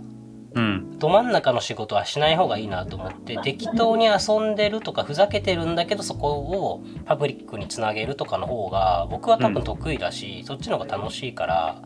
[0.54, 1.00] うん。
[1.00, 11.82] ど真ん中の仕事はしない方がいいなと思って適当に遊んでるとかふざけてるんだけどそこをパブリックにつなげるとかの方が僕は多分得意だし、そっちの方が楽しいから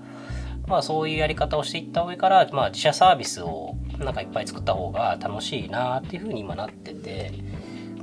[0.68, 7.32] まあそういうやり方をしていった上から、まあ、自社サービスをなんかいっぱい作った方が楽しいなっていうふうに今なってて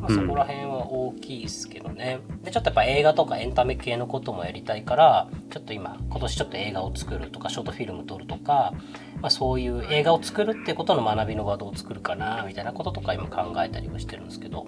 [0.01, 8.73] まあ、そこら辺は大きいですけどねでちょっとやっぱ映画とかエンタメ系のこともやりたいからちょっと今今年ちょっと映画を作るとかショートフィルム撮るとか、
[9.21, 14.67] まあ、そういう映画を作るっていうことの学びの場どう作るかなみたいなこととか今考えたりはしてるんですけど、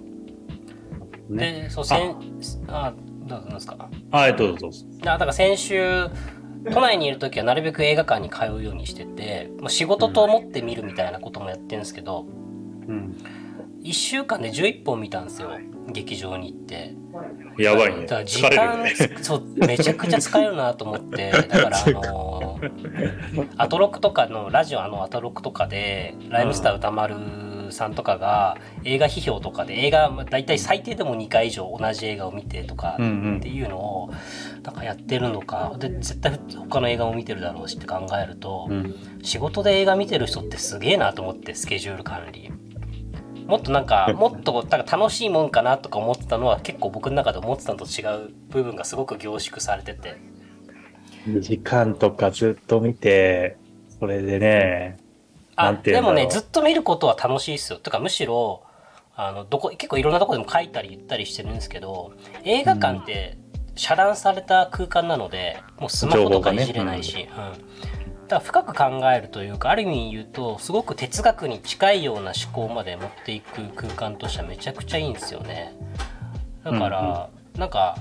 [1.29, 1.63] ね。
[1.63, 2.15] でそうせん
[2.67, 2.93] あ
[3.25, 3.89] どうぞですか？
[4.11, 4.85] はい、どうぞどうぞ。
[5.03, 6.09] だから先週
[6.71, 12.25] 都内にいる時はなるべく映画館に通うようにしててもう仕事と思って見るみたいなこともやってるんですけど、
[12.87, 13.17] うん。
[13.83, 15.51] 1週間で11本見たんですよ。
[15.91, 16.95] 劇場に行って。
[17.57, 18.01] やばいね。
[18.03, 18.93] だから時間、るね。
[19.21, 21.31] そうめちゃくちゃ使えるなと思って。
[21.49, 22.53] だからあのー
[23.57, 27.15] アトロクとかのラジオあのアトロクとかでライムスター歌丸
[27.71, 32.97] さんとかが映画批評とかで映画まあ大体最低でも2回以上同じ映画を見てとかっ
[33.41, 34.11] ていうのを
[34.63, 38.95] なんかやってるのかで絶対他の映画も見てるだろうしって考えると、うん。
[39.23, 42.51] 仕事で映画見てる人ってすげえなと思ってスケジュール管理
[43.45, 50.15] もっとなんかもっとなんか楽しいもんかなとか思ってたのは結構僕の中で思ってたのと違う部分がすごく凝縮されてて。
[51.27, 53.57] 2時間とかずっと見て、
[53.99, 54.97] それでね、
[55.55, 57.79] なあでもねずっと見ることは楽しいですよ。
[57.79, 58.63] とかむしろ
[59.15, 63.37] あのどこ結構いろんなとこでも書いたり言ったりしてるんですけど映画館って
[63.75, 68.02] 遮断された空間なのでもうスマホとかいじれないし、うん、
[68.33, 75.73] だ深く考えるというかある意味言うとすごく哲学に近いような思考まで持っていく空間としてはめちゃくちゃいいんですよね
[76.63, 77.97] だから、なんか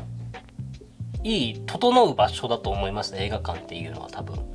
[1.25, 4.53] いい整う場所だと思いますね映画館っていうのは多分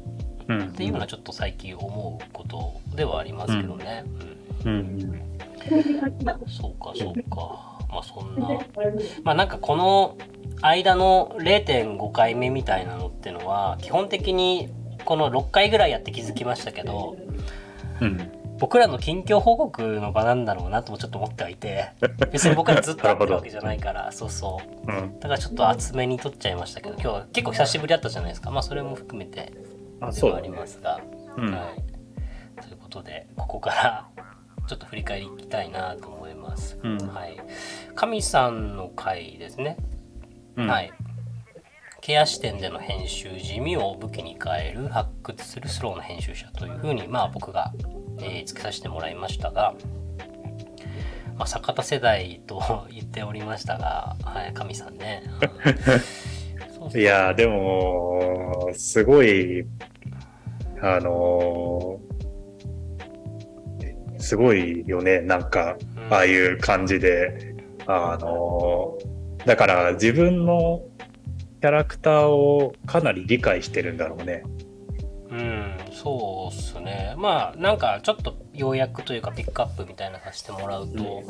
[0.49, 0.61] うん。
[0.67, 4.03] っていうのはちょっと最近思うことではありますけどね。
[4.65, 5.21] うんうん。
[6.47, 7.77] そうかそうか。
[7.89, 8.47] まあそんな。
[9.23, 10.17] まあなんかこの
[10.61, 14.69] 間の0.5回目みたいなのってのは基本的に
[15.07, 17.15] この6回ぐらいやって気づきましたけど
[18.01, 18.31] うん。
[18.59, 21.91] 僕らの近況報告の場なんだろうなともちょっと思ってはいて
[22.31, 25.19] 別に僕らずっと会ってるわけじゃないからそうそううん。
[25.19, 29.53] だからちょっと厚めに撮っちゃいましたけど今日は結構久しぶりだったじゃないですかまあそれも含めて
[30.01, 30.49] あ、ではあり。
[30.49, 30.99] ますが、
[31.37, 31.69] うんは
[32.57, 34.05] い、ということでここから
[34.67, 36.77] ちょっと振り返りいきたいなと思います。
[36.83, 37.37] うんはい、
[37.95, 39.77] 神さんの回ですね、
[40.57, 40.91] うんはい。
[42.07, 47.73] ケア視点での編集地味を武器に変える発掘するスローの編集者というふうにまあ僕が、
[48.21, 49.73] えーつけさせてもらいましたが、
[51.35, 55.21] まあ、坂田世代と言っておりましたが、はい、神さんね。
[56.95, 59.65] いやー、でも、すごい、
[60.81, 65.19] あのーすごいよね。
[65.19, 67.53] なんか、うんああいう感じで、
[67.85, 70.81] あのーだから自分の
[71.59, 74.43] キャラクターをかなり理解してるんだろうね。
[75.29, 77.13] うん、そうっすね。
[77.17, 81.23] まあ、なんかちょっと要約というかピックアップみたいなさせてもらうと、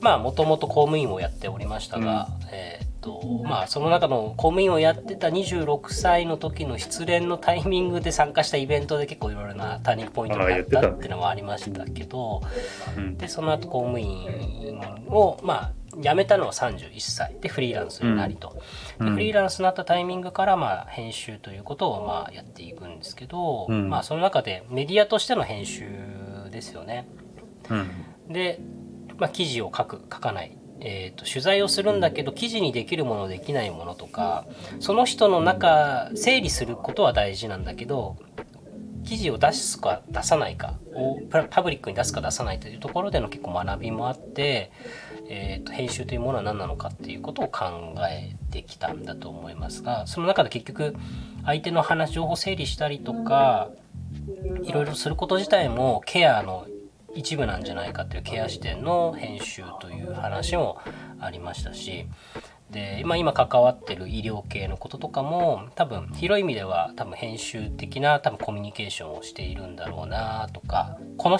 [0.00, 12.42] まあ、もともと公務員をやっておりましたが、えーっと、まあ、その中の公務員をやってた26歳の時の失恋のタイミングで参加したイベントで結構いろいろなターニングポイントがあったっていうのはありましたけど、
[12.96, 13.18] うん。
[13.18, 18.54] で、その後公務員を、まあ、辞めたのは31歳でフリーランスになりと。
[18.98, 25.88] でうんフリーランスになったタイミングから、まあ、編集ということを、まあ、やっていくんですけど、うんまあ、その中でメディアとしての編集
[26.50, 27.08] ですよね。
[27.68, 28.32] うん。
[28.32, 28.60] で、
[29.18, 34.46] まあ、記事を書く書かない、えー、と取材をするんだけど記事にできるものできないものとか
[34.78, 38.16] その人の中整理することは大事なんだけど
[39.04, 44.70] 記事を出すか出さないかをパパブリックに出すか出さないというところでの結構学びもあって、
[45.32, 50.96] えー、と編集というものは何なのかっていうことを考えてきたんだと思いますがその中で結局
[51.46, 53.70] 相手の話情報整理したりとか
[54.64, 56.66] いろいろすること自体もケアの
[57.14, 60.80] 一部なんじゃないかというケア視点の編集という話も
[61.20, 62.06] ありましたし
[62.70, 71.38] で今今関わってる医療系のこととかも多分広い意味では多分編集的な多分コミュニケーションをしているんだろうなとかこの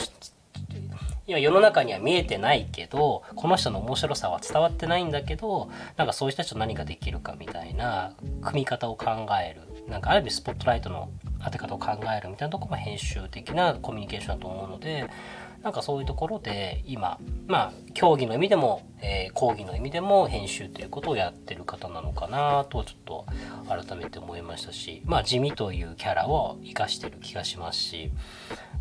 [1.30, 9.06] 今世の中には見えてないけどこの人の面白さは伝わってないんだけどなんかそういう人たちと何ができるかみたいな組み方を考
[9.40, 9.60] える。
[9.88, 11.10] なんかある意味スポットライトの
[11.44, 15.08] 当て方を考えるみたいなとこも編集的なコミュニケーションだと思うので
[15.62, 23.26] なんかそういうところで今まあ競技の意味でも、えー講義の意味でも編集ということをやってる方なのかなとちょっと
[23.68, 28.10] 改めて思いましたしまあ地味というキャラを生かしてる気がしますし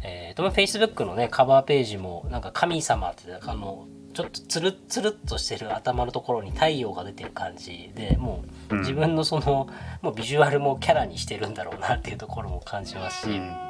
[0.03, 9.67] えー、と Facebook のねカバーページもなんか神様ってあのちょっとつるっつるっとしてる頭のところに太陽が出てる感じでもううん自分のその、
[10.01, 13.68] もうビジュアルもキャラにしてるんだろうなっていうところも感じますし、うん。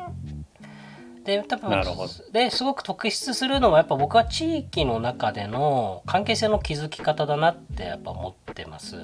[1.37, 1.83] で多分
[2.31, 8.95] ですごく特筆するのはやっぱ僕は地域の中での関係性の築き方だなってやっぱ思ってます。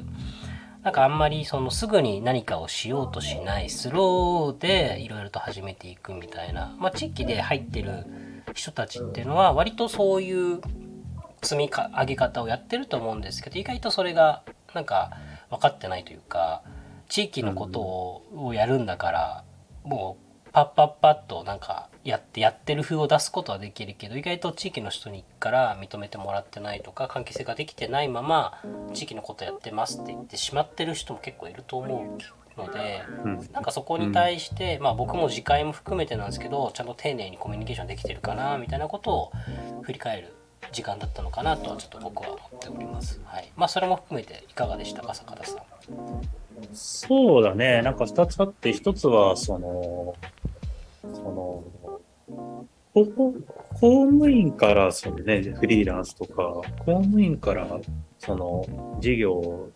[0.84, 8.06] なんかあんまりそのすぐに何かをしようとしないスローでいろいろと始めていくみたいな、まあ、地域で入ってる
[8.54, 10.62] 人たちっていうのは割とそういう
[11.42, 14.44] 積み上げ方をやってると思うんですけど意外とそれが
[14.76, 15.12] なんか
[15.50, 16.62] 分かってないというか
[17.10, 19.44] 地域のことをやるんだから
[19.84, 28.62] もうパッパッパッとなんかやってやってる風を出すことはできるけど意外と地域の人にから認めてもらってないとか関係性ができてないまま
[28.94, 32.18] 地域のことやってますって言ってしまってる人も結構いると思
[32.58, 39.32] うのでうんなんかそこに対して、まあ僕も次回も含めてなんですけどちゃんと丁寧にコミュニケーションできてるかなみたいなことを
[39.82, 40.34] 振り返る
[40.72, 43.20] 時間だったのかなとはちょっと僕は思っております。
[43.26, 45.62] はい、まあそれも含めていかがでしたか坂田さん。
[46.74, 47.82] そうだね。
[47.82, 50.16] なんか二つあって、一つは、その、
[51.14, 51.64] その、
[52.28, 53.34] ここ
[53.74, 57.68] 公務員から、そのね、フリーランスとか、公務員から、
[58.20, 59.70] その、事業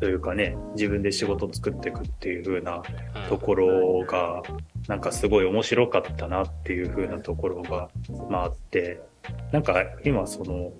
[0.00, 4.42] というかね、自分で仕事を作っていくっていう風なうんところが、
[4.88, 7.88] なんかすごい面白かったなっていう風なところが、
[8.28, 9.00] まああって、
[9.52, 10.72] なんか今その、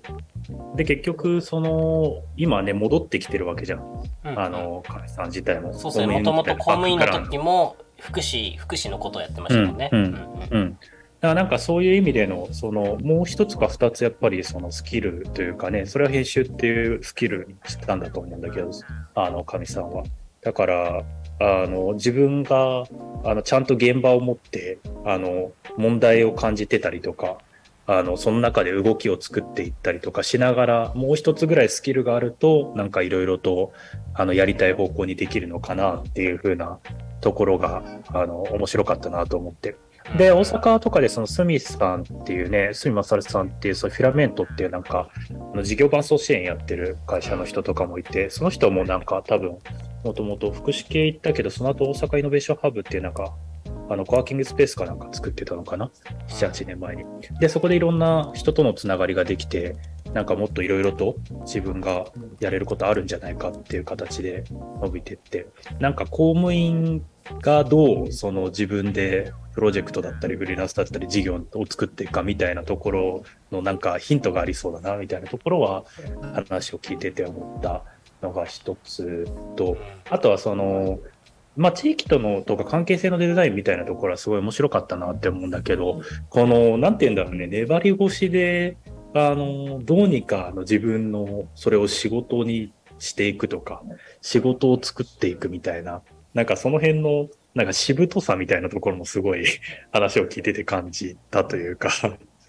[0.77, 3.81] で結局その、今ね、戻ってきてるわけじゃん。
[4.25, 5.73] うんあの、亀さん自体も。
[5.73, 9.89] そうですねもともと公務員の時も福祉福祉のことをやってましたもんね。
[9.93, 10.79] うんうんうん。
[11.21, 18.71] だからなんかそういう意味での、その、もう一つか二つやっぱりそのスキルというかね、それは編集っていうスキルにしたんだと思うんだけど、
[19.15, 20.05] あの、神さんは。
[20.43, 21.03] だから、
[21.41, 22.85] あの、自分が、
[23.25, 27.39] あの、ちゃんと現場を持って、あの、問題を感じてたりとか、
[27.89, 33.73] あの、その中で動きを作っていったりとかしながら、もう一つぐらいスキルがあると、なんかいろいろと、
[34.15, 36.79] あの、やりたい方向にできるのかなっていう風な
[37.21, 39.79] ところが、あの、面白かったなと思ってる。
[40.17, 45.11] で、大阪とかでそのスミスさんっていうね、スミマサルさんっていう、そのフィラメントっていうなんか、
[45.53, 49.59] あの事業伴走支援やってる会社の人とかもいて、その人もなんか多分、
[50.05, 53.35] もともと福祉系行ったけど、その後大阪イノベーションハブっていうなんか、
[53.89, 55.91] あの、コワーキングスペースかなんか作ってたのかな
[56.29, 57.05] ?7、8年前に。
[57.41, 59.77] で、そこでいろんな人とのつながりができて、
[60.17, 62.07] なんかもっといろいろと自分が
[62.41, 64.45] やれることあるんじゃないかっていう形で
[64.81, 65.47] 伸びてって、
[65.79, 67.05] なんか公務員
[67.43, 75.85] がどうその自分でプロジェクトだったりフリーランスだったり事業を作っていくかみたいなところのなんかヒントがありそうだなみたいなところは
[76.47, 77.83] 話を聞いてて思った
[78.23, 79.77] のが一つと、
[80.09, 80.99] あとはその、
[81.59, 86.01] まあ、地域とのとか関係性のデザインみたいなところはすごい面白かったなって思うんだけど、
[86.31, 88.79] この、なんて言うんだろうね、粘り腰で、
[89.17, 93.83] あの、どうにかの自分のそれを仕事にしていくとか、
[94.21, 96.03] 仕事を作っていくみたいな、
[96.35, 99.47] なんかその辺の、なんかしぶとさみたいなところもすごい
[99.91, 101.91] 話を聞いてて感じたというか、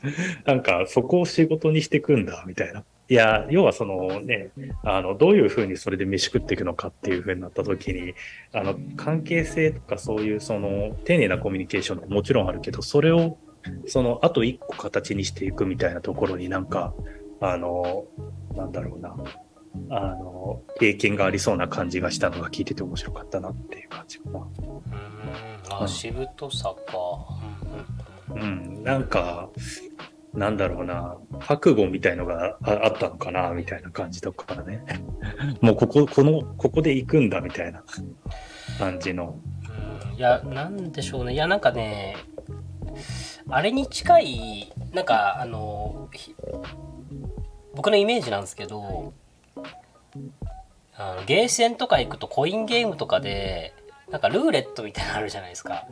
[0.45, 2.83] なんかそこを仕事にしていくんだみたいな。
[3.09, 4.49] いや、要はそのね、
[4.83, 8.13] あの、どういうふうにそれで飯食っていくのかっていうふうになった時に、
[8.51, 13.37] あの、関係性とかそういうその、丁寧なコミュニケーションももちろんあるけど、それを、
[13.87, 16.93] その、あと一個形にしていくみたいなところになんか、
[17.39, 18.05] あの、
[18.55, 19.15] なんだろうな、
[19.89, 24.39] あの、経験がありそうな感じがしたのが聞いてて面白かったなっていう感じかな。
[24.39, 24.47] うん
[25.69, 26.97] あしぶとさか。
[28.29, 29.49] うんなんか、
[30.33, 34.83] なんだろうな、覚悟みたいのがああったのかな、みたいな感じとかね。
[35.61, 37.83] もうここ、この、ここで行くんだ、みたいな
[38.79, 39.39] 感じの。
[39.51, 39.57] うん
[40.17, 42.17] いやなんでしょうねいやなんかね
[43.49, 46.09] あれに近いなんかあの
[47.75, 49.13] 僕のイメージなんですけど
[50.95, 53.73] あのゲーセンとか行くとコインゲームとかで
[54.09, 55.85] なんかルーレットみたいなのあるじゃないですか。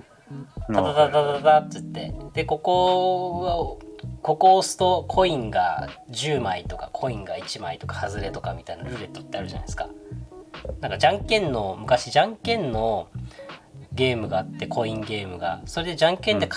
[0.68, 1.86] タタタタタタって言っ
[2.32, 3.88] てでここは
[4.24, 9.90] ここを押すとコインが10枚とかコインが1枚とか外れとかみたいなルーレットってあるじゃないですか。
[10.82, 13.10] なんかじゃんけんの昔じゃんけんの
[13.94, 16.48] ゲームがあってコインゲームがそれでじゃんけんで,、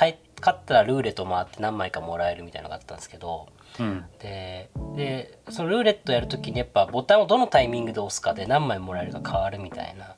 [0.41, 4.05] 勝ったらルーレット回って何枚かもらえるみたいなのがあったんですけどうん。
[4.21, 10.17] ででそのルーレットやるときにやっぱボタンをどのタイミングで押すかで何枚もらえるか変わるみたいな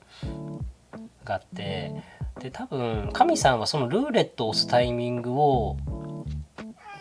[1.25, 1.95] があって
[2.39, 5.77] で多分神さんはそのルーレットを押すタイミングを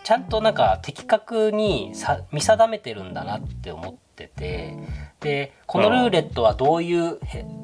[0.03, 4.75] ちゃんとなんか的確にさ見定めてるんだなって思ってて
[5.19, 7.19] でこのルーレットはどういう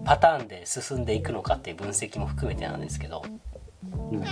[0.05, 3.23] パターンで進んでいくのかっていう分析も含めてなんですけど
[4.11, 4.23] うん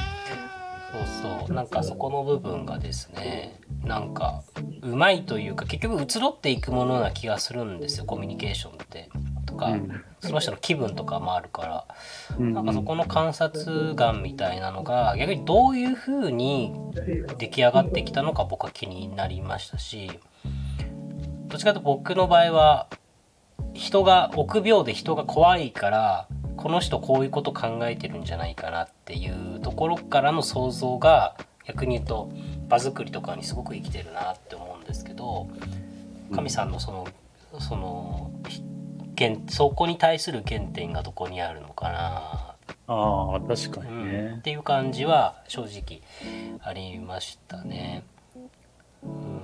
[0.94, 1.54] そうそう。
[1.54, 4.44] なんかそこの部分がですねなんか
[4.82, 9.10] うまいというか結局移ろっていくものな気がするんですよコミュニケーションって。
[9.46, 10.04] とか、うん。
[10.22, 11.86] その人の気分とかもあるから、
[12.40, 12.54] うん。
[12.54, 16.74] なんかそこの観察眼みたいなのが逆にどういう風に
[17.38, 20.12] 出来上がってきたのか僕は気になりましたし
[21.48, 22.88] どっちかというと僕の場合は
[23.74, 32.32] 人が臆病で人が怖いからこの人こういうこと考えてるんじゃないかなっていうところからの想像が逆に言うと
[32.70, 35.48] 場作りとかにすごく生きてるなって思うんですけど
[36.34, 37.08] 神さんのその
[37.60, 38.32] その
[39.18, 42.54] 原そこに対する原点がどこにあるのかな
[42.88, 44.42] ああ、確かうん、にねっ。
[44.42, 46.02] ていう感じは正直
[46.62, 48.04] ありましたね。
[49.04, 49.42] うん、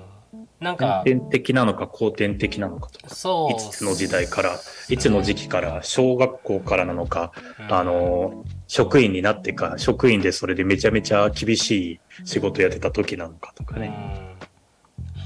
[0.59, 3.15] なんか天点的なのか後天的なのかとか。
[3.15, 13.87] そういつの時代から、いつの時期から、小学校からなのか、うんあの、職員になってか、職員でそれでめちゃめちゃ厳しい仕事やってた時なのかとかね。
[14.23, 14.49] うん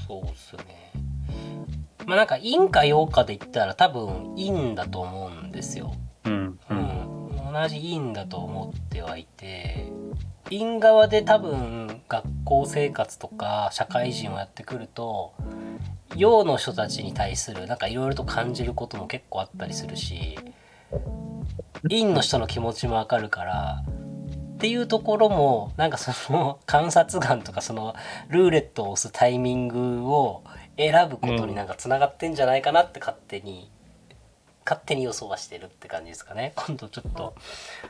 [0.06, 0.92] そうっすね。
[2.06, 5.94] まあなんか陰か陽かで言ったら多分陰だと思うんですよ。
[6.24, 6.32] うん。
[6.32, 6.58] う。
[6.70, 9.90] うんん、同じ陰だと思ってはいて
[10.50, 15.32] 陰側で多分学校生活とか社会人をやってくると
[16.16, 20.38] 陽の人たちに対するなんかいろいろと感じることも結構あったりするし
[21.82, 23.84] 陰の人の気持ちもわかるから
[24.54, 27.94] っていうところもなんかその観察眼とかその
[28.28, 30.42] ルーレットを押すタイミングを
[30.76, 33.70] 選ぶことになんかつながってんじゃないかなって勝手に
[34.64, 36.52] 勝手に予想はしてるって感じですかね。
[36.56, 37.34] 今度ちょっと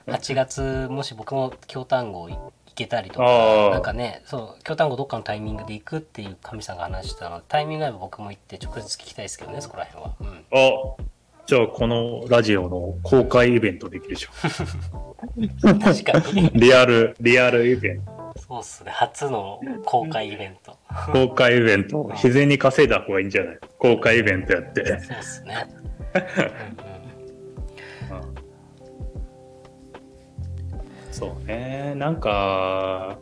[0.06, 3.70] 8月もし僕も京丹後行けたりとあかー。
[3.70, 11.04] なんかねそう京丹後どっかのタイミングで行くっていう神さんが話してたのでタイミングがあれば僕も行って直接聞きたいですけどねそこら辺は、うん、あ、
[11.46, 14.30] じゃあこのラジオの公開イベントできるでしょ。
[15.80, 16.50] 確かに。
[16.54, 18.34] リアル、リアルイベント。
[18.48, 18.90] そうっすね。
[18.90, 20.76] 初の公開イベント。
[21.12, 22.10] 公開イベント。
[22.14, 23.58] 自然に稼いだ方がいいんじゃない？
[23.78, 24.84] 公開イベントやって。
[24.86, 25.66] そうっすね、
[31.10, 31.94] そうね。
[31.96, 33.18] なんか、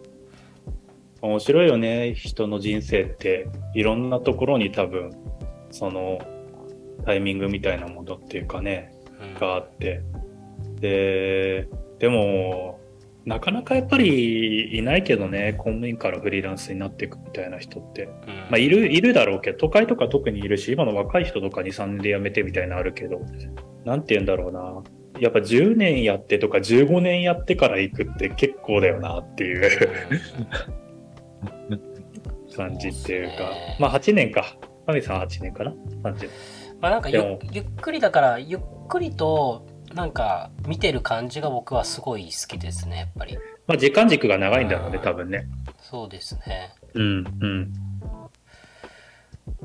[1.21, 2.15] 面白いよね。
[2.15, 3.49] 人の人生って。
[3.75, 5.11] いろんなところに多分、
[5.71, 6.19] その、
[7.05, 10.03] タイミングみたいなものっていうかね、うんがあって。
[10.81, 11.69] で、
[11.99, 12.81] でも、
[13.25, 18.05] なかなかやっぱりいないけどね、公務員からフリーランスになっていくみたいな人って。
[18.05, 23.21] うんまあ、いる、いるだろうけど、都会とか特にいるし、今の若い人とか2、3年で辞めてみたいなのあるけど、
[23.85, 24.83] なんて言うんだろうな。
[25.21, 29.89] やっぱ10年やってとか15年やってから行くって結構だよなっていう
[32.57, 33.37] 感じっていうか。
[33.37, 34.57] そうねまあ8年か。
[34.87, 36.29] 神さん8年かな ?30
[36.81, 43.37] まあなんかゆっくりだからゆっくりとなんか見てる感じが僕はすごい好きですねやっぱり
[43.67, 45.47] まあ時間軸が長いんだろうね、多分ね。
[45.81, 47.73] そうですねうん、うん。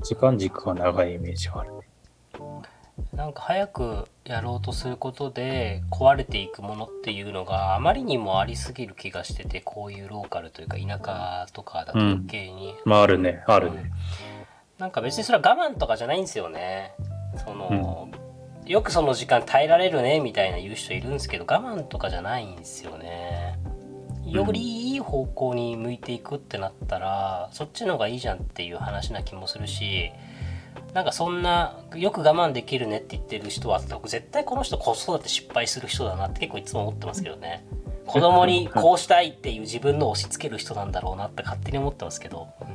[0.04, 1.78] 時間軸が長いイメージがあるね。
[3.14, 13.92] なんか早くやろうとすることで壊れていくものっていうのがあまりにもありすぎる気がしててこういうローカルというか田舎とかだと余計に、まああるね、あるね。
[14.78, 16.94] なんか別にそれは我慢とかじゃないんですよね
[17.44, 18.10] その、
[18.68, 23.58] よくその時間耐えられるねみたいな言う人いるんですけど我慢とかじゃないんですよね。
[24.26, 30.12] よりいい方向に向いていくってなったら、そっちの方がいいじゃんっていう話な気もするし
[30.94, 37.66] なんかそんなよく我慢できるねって言ってる人は絶対この人子育て失敗する人だなって結構いつも思ってますけどね。
[38.06, 42.67] 子供にこうしたいっていう自分の押し付ける人なんだろうなって勝手に思ってますけど、うん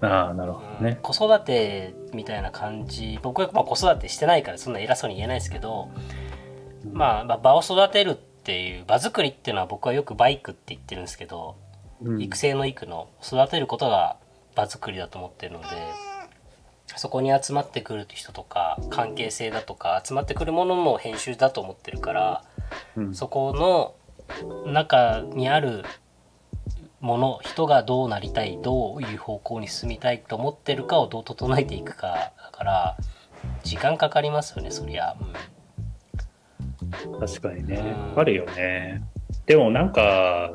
[0.00, 0.98] ああ、なるほどね。
[1.02, 3.18] 子育てみたいな感じ。
[3.22, 5.88] 僕はまあ子育てしてないからそんな偉そうに言えないですけど、
[6.92, 11.56] まあ、まあ場を育てるっていう場作りっていうのは僕はよくバイクって言ってるんですけど、
[12.02, 12.22] うん。
[12.22, 14.16] 育成の育の育てることが
[14.54, 15.66] 場作りだと思ってるので
[16.96, 22.44] そこに集まってくる人とか関係性だとか集まってくるものも編集だと思ってるから
[22.96, 23.14] うん。
[23.14, 23.94] そこの
[24.72, 25.84] 中にある
[27.00, 32.96] もの人がどうなりたいどういう方向に進みたいと思ってるかをどう整えていくかだから
[33.62, 35.32] 時間かかりますよねそりゃ、うん
[37.20, 37.76] 確かにね
[38.14, 38.20] うん。
[38.20, 39.02] あるよね。
[39.46, 40.50] でもなんか、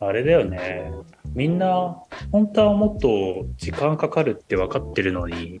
[0.00, 0.92] あれだよね。
[1.34, 1.96] みんな、
[2.30, 5.60] 本当はもっと時間かかるって分かってるのに、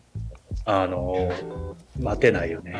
[0.64, 1.32] あの、
[1.98, 2.76] 待てないよね。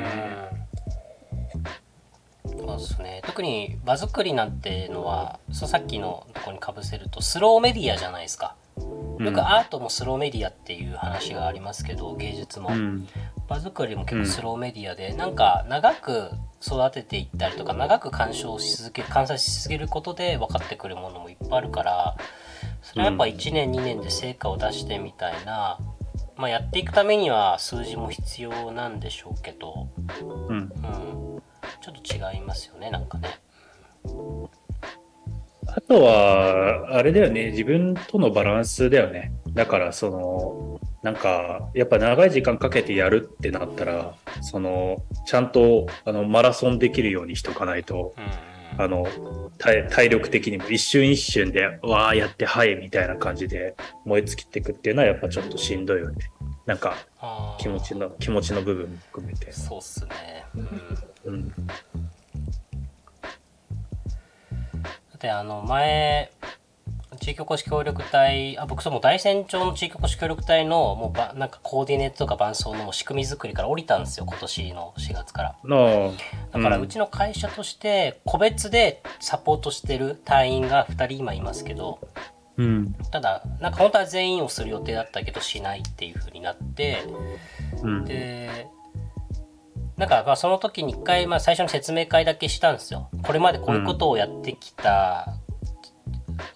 [2.66, 3.22] そうですね。
[3.24, 8.56] 特に場作りなんてのはさっきのとこにかぶせるとスローメディアじゃないですか。
[9.18, 9.26] うん。
[9.26, 13.08] よくアートもスローメディアっていう話がありますけど芸術も、うん。
[13.48, 16.30] 場作りも結構スローメディアで、なんか長く
[16.64, 22.16] 育てていったりとか長く鑑賞し続け観察し続けることで分かってくるものもいっぱいあるから
[22.82, 25.78] それはやっぱ1年2年で成果を出してみたいな
[26.36, 29.88] まあ、やっていくためには数字も必要なんでしょうけど、
[30.48, 30.56] うん。
[30.56, 31.42] うん、
[31.82, 33.28] ちょっと違いますよねなんかね。
[35.66, 39.32] あとは、あれだよね、自分とのバランスだよね。
[39.52, 48.30] だから、その、なんか、やっぱ長い時間かけてやるってなったら、その、ちゃんと、あの、マラソンできるようにしとかないと、うんうん
[48.78, 49.06] あの、
[49.58, 56.30] 体体力的にも一瞬一瞬で、わーやって、はい、みたいな感じで燃え尽きていくっていうのは、やっぱちょっとしんどいよね。
[56.66, 56.94] なんか、
[57.58, 59.52] 気持ちの、気持ちの部分も含めて。
[59.52, 60.44] そうっすね。
[60.54, 61.48] うんうん。
[61.48, 61.54] だ
[65.16, 66.30] ってあの前
[67.20, 76.14] 地域おこし協力隊あ僕その大山町の地域おこし協力隊のもうばなんかコーディネートとか伴走の仕組み作りから降りたんですよ今年の4月からの、
[76.52, 82.00] だからうんうちの会社として個別でサポートしてる隊員が2人今いますけど
[82.56, 82.94] うん。
[83.10, 87.04] ただなんか本当は全員をする予定だったけどしないっていう風になって
[87.82, 88.04] うん。
[88.04, 88.66] で
[89.96, 93.08] なんかまあその時に一回まあ最初の説明会だけしたんですよ。
[93.22, 95.34] これまでこういうことをやってきた、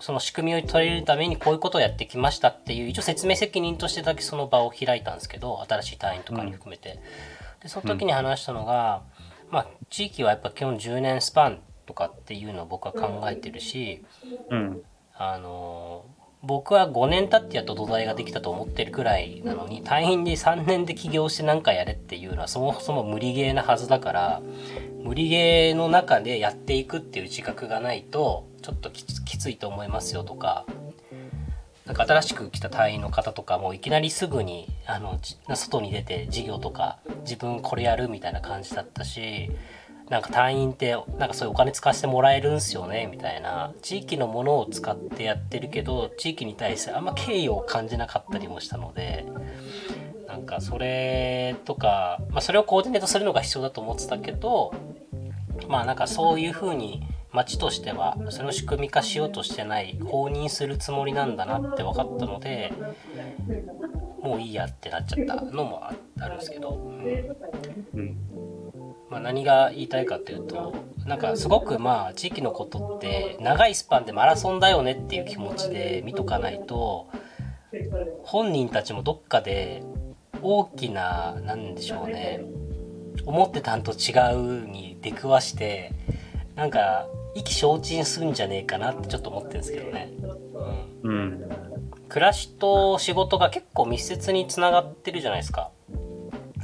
[0.01, 6.99] その仕組みを取れるためにこういうことをやってきましたっていう一応説明責任としてだけその場を開いたんですけど新しい隊員とかに含めて。
[7.63, 9.03] でその時に話したのが、
[9.51, 14.05] まあ地域はやっぱ基本10年スパンとかっていうのを僕は考えてるし、
[14.51, 14.83] うん。
[15.19, 16.05] あの
[16.43, 24.43] 僕は5年経ってやっと土台ができたと思ってるくらいなのに隊員で3年で起業して何かやれっていうのはそもそも無理ゲーなはずだから
[25.03, 30.67] 無理ゲーの中でやっていくっていう自覚がないとちょっときついと思いますよとか
[31.87, 39.51] なんか新しく来た隊員の方とかもいきなりすぐにあのじ外に出て授業とか自分これやるみたいな感じだったし
[40.11, 49.27] なんか隊員ってなんかそういうお金使わせてもらえるんすよねみたいな地域のものを使ってやってるけど地域に対してあんま敬意を感じなかったりもしたので
[50.29, 54.73] なんかそれとか、まあ、それをコーディネートするのが必要だと思ってたけど
[55.69, 57.03] まあなんかそういうふうに
[57.33, 62.73] 町としてはそれを仕組み化しようとしてない放任するつもりなんだなって分かったので
[64.23, 66.75] もういいやってなっちゃったのもあるんですけど。
[67.95, 68.66] うん。
[69.11, 77.09] まあ、何が言いたいかっていうとなんかすごくまあ地域のことって長いスパンでマラソンだよねっていう気持ちで見とかないと
[78.25, 79.83] 本人たちもどっかで
[80.43, 82.45] 大きななんでしょうね
[83.25, 85.93] 思ってたんと違うに出くわして
[86.57, 90.11] なんか意気消沈するんじゃねえかなってちょっと思ってるんですけどね。
[91.03, 91.51] うんうん。
[92.09, 95.71] 暮らしと仕事が結構密接につながってるじゃないですか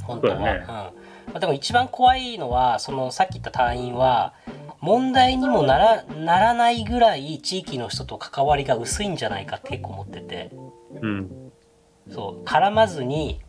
[0.03, 1.02] 本当は、ねうん
[1.33, 4.33] まあ、でも一番怖いのはそのさっき言った隊員は
[4.79, 10.51] 問題にもならならないぐらい地域の人と関わりが薄いんじゃないかって結構思ってて
[11.01, 11.51] うん。
[12.11, 13.39] そう絡まずに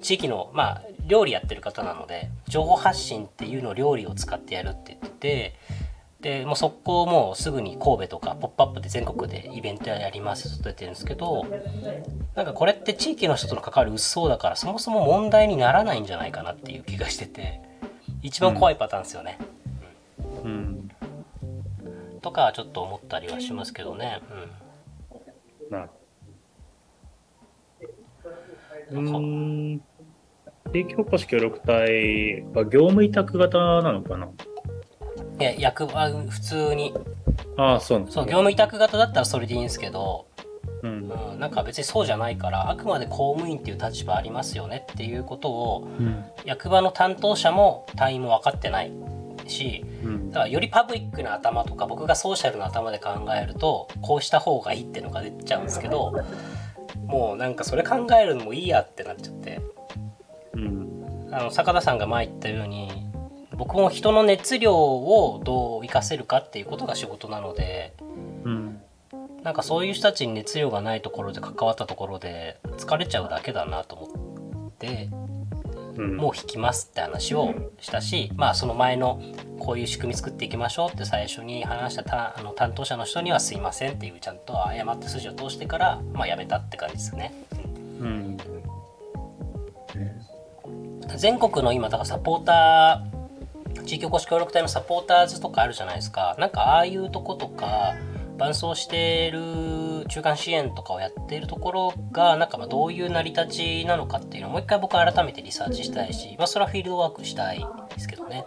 [0.00, 5.54] 地域のまあ料理やってる方なので情報発信っていうのを料理を使ってやるって言ってて
[6.24, 11.44] でもう速攻もうすぐに神戸とか「ポップアップで全国でイベントやりますと出てるんですけど
[12.34, 17.60] なんかこれって地域の人との関わり薄そうだからそもそも問題にならないんじゃないかなっていう気がしてて
[18.22, 19.36] 一番怖いパターンですよね。
[20.42, 20.90] うん。
[22.22, 24.22] とかちょっと思ったりはしますけどね。
[25.70, 25.90] な
[28.90, 29.00] うー
[29.76, 29.82] ん。
[30.72, 34.30] 地域おこし協力隊は業務委託型なのかな？
[35.34, 36.94] うん、いや役場普通に
[37.56, 40.26] ああ、そうなんですそう業務委託型だったらそれでいいんですけど
[40.82, 41.10] うん。
[41.32, 46.24] うん、なんか別にそうじゃないからあくまで公務員っていう立場ありますよねっていうことをうん。
[46.44, 48.92] 役場の担当者も隊員も分かってない
[49.46, 56.24] しうんだからよりパブリックな頭とか僕がソーシャルな頭で考えるとこうした方がいいっていうのが出ちゃうんですけど
[57.06, 59.60] もうなんかそれ考えるのもいいやってなっちゃって
[60.54, 61.28] うん。
[61.30, 63.03] あの坂田さんが前言ったように
[63.56, 67.94] 僕も人の熱量をどう活かせるかっていうことが仕事なので
[68.44, 68.80] うん。
[69.42, 75.10] なんかそういう人たちに熱量がないところで関わったところで疲れちゃうだけだなと思って
[75.96, 76.16] うん。
[76.16, 79.20] もう引きますって話をしたしまあその前の
[79.60, 87.32] こういう仕組み作っていきましょうって最初に話したたあの担当者の人にはすいませんっていうちゃんと謝って筋を通してからまあやめたって感じですね。
[88.00, 88.36] うん。
[91.16, 93.13] 全国の今だからサポーター
[93.84, 96.34] 地域おこし協力隊のサポーターズとかあるじゃないですか。
[96.38, 97.94] なんかああいうとことか
[98.38, 107.64] 伴走してる中間支援とかをやっているところがなんかまあどういう成り立ちなのかっていうのをもう一回僕改めてリサーチしたいし、まあ、それはフィールドワークしたい
[107.94, 108.46] ですけどね。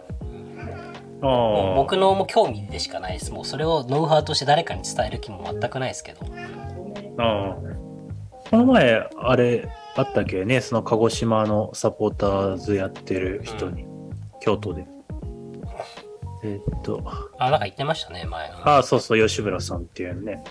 [1.20, 3.32] もう僕のもう興味でしかないです。
[3.32, 6.20] もうそれをノウハウとして誰かに伝える気も全くないですけど。
[7.18, 7.56] ああ。
[8.50, 13.86] この前、あれ、あったっけね、その鹿児島のサポーターズやってる人に、
[14.40, 14.86] 京都で。
[16.42, 17.02] えーっと、
[17.38, 18.50] あ、なんか言ってましたね、前。
[18.50, 20.42] ああ、そうそう、吉村さんっていうね。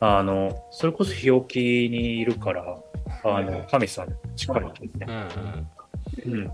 [0.00, 2.76] あの、それこそ日置にいるから、
[3.24, 5.06] あの、神さんに近いとうんね。
[6.26, 6.32] うん。
[6.32, 6.50] うん。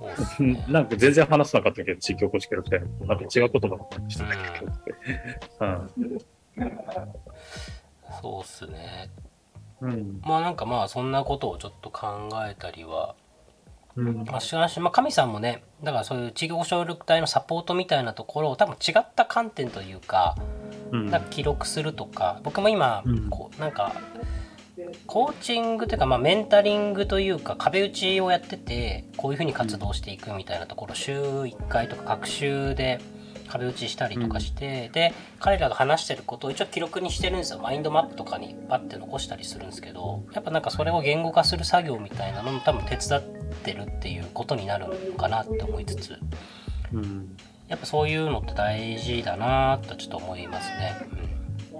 [0.00, 2.86] うっすねなんか全然話さなかったけど、地域おこし協力隊の。
[3.06, 4.72] なんか違う言葉をしてたけど。
[8.22, 9.10] そうっすね。
[9.80, 9.92] うん。
[9.92, 10.20] うん。
[10.22, 13.14] まあなんかまあそんなことをちょっと考えたりは
[13.96, 14.24] うん。
[14.24, 20.36] まあ、しかし、まあ、神さんもねだからそういう地域協力隊のサポートみたいなところを多分違った観点というか
[20.90, 23.94] うんなんか記録するとか僕も今うんこうなんか
[25.06, 33.00] コーチングというか、まあ、メンタリングというか壁打ちをやっててこういうふうに活動していくみたいなところ週1回とか各週で
[33.48, 43.22] 壁打ちしたりとかして、で彼らが話してることを一応記録にしてるんですよマインドマップとかにパッて残したりするんですけどやっぱなんかそれを言語化する作業みたいなのも多分手伝っ
[43.64, 46.18] てるっていうことになるのかなって思いつつ
[46.92, 47.36] うん。
[47.68, 50.96] やっぱそういうのって大事だなとちょっと思いますね。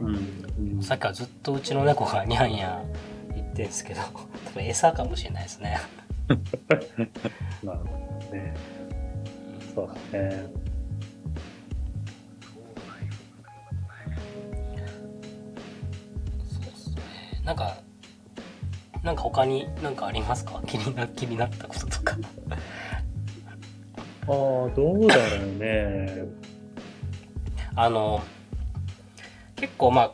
[0.01, 0.83] うんうん。
[0.83, 2.93] さっきからずっとうちの猫がニャンニャン
[3.35, 4.01] 言ってんすけど
[4.47, 5.79] 多分餌かもしれないですね
[7.63, 8.55] なるほどね。
[9.75, 10.47] そうだね。
[17.45, 17.77] なんか
[19.03, 20.63] なんか他に何かありますか？
[20.67, 22.17] 気にな気になったこととか
[24.27, 26.25] ああ、どうだろうね。
[27.77, 28.23] あの
[29.57, 30.13] 結構まあ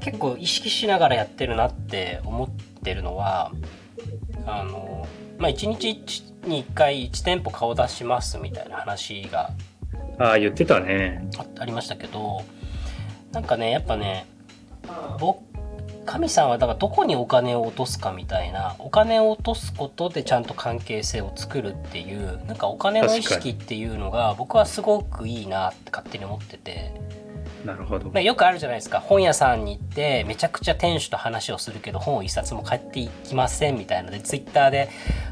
[0.00, 2.48] 結構意識しながらやってるなって思っ
[2.82, 3.52] てるのは
[4.46, 5.06] あの
[5.38, 5.94] まあ1日
[6.44, 9.50] に1回1店舗顔出しますみたいな話が
[10.18, 11.26] ああ、言ってたね。
[11.38, 12.42] あありましたけど
[13.32, 14.26] なんかねやっぱね
[15.18, 15.38] 僕
[16.10, 26.92] 神さんはだからどこにお金を落とすかみたいなお金を落とすことでちゃんと関係性を作るっていうなんかお金の意識っていうのが僕はすごくいいなって勝手に思ってて。
[27.64, 28.06] なるほど。
[28.06, 34.88] まあよくあるじゃないですか本屋さんに行ってめちゃくちゃ店主と話をするけど本を一冊も買っていきませんみたいなのでツイッターで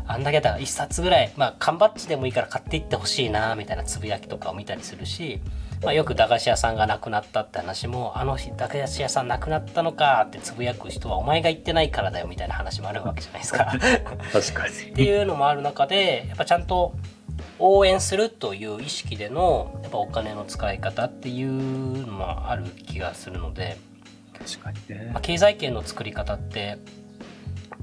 [0.06, 5.40] あんだけだから一冊ぐらいまあ缶バッジでもいいから買っていってほしいなみたいなつぶやきとかを見たりするし、
[5.82, 13.66] まあ、よく駄菓子屋さんがなくなったって話もあの日駄菓子屋さんなくなったのかってつぶやく人はお前が言ってないからだよみたいな話もあるわけじゃないですか。
[14.32, 15.08] 確か ってに。
[15.08, 16.94] いうのもある中でやっぱちゃんと
[17.58, 23.76] 応援するという意識でのやっぱお金の使い方っていうのもある気がするので、
[24.38, 25.20] 確かにねまあ、。
[25.20, 26.78] 経済圏の作り方って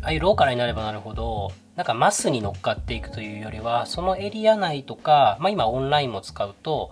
[0.01, 6.91] ああいうローカルになればなるほどなんかマスに乗っかっていくというよりはそのエリア内とか、まあ、今オンラインも使うと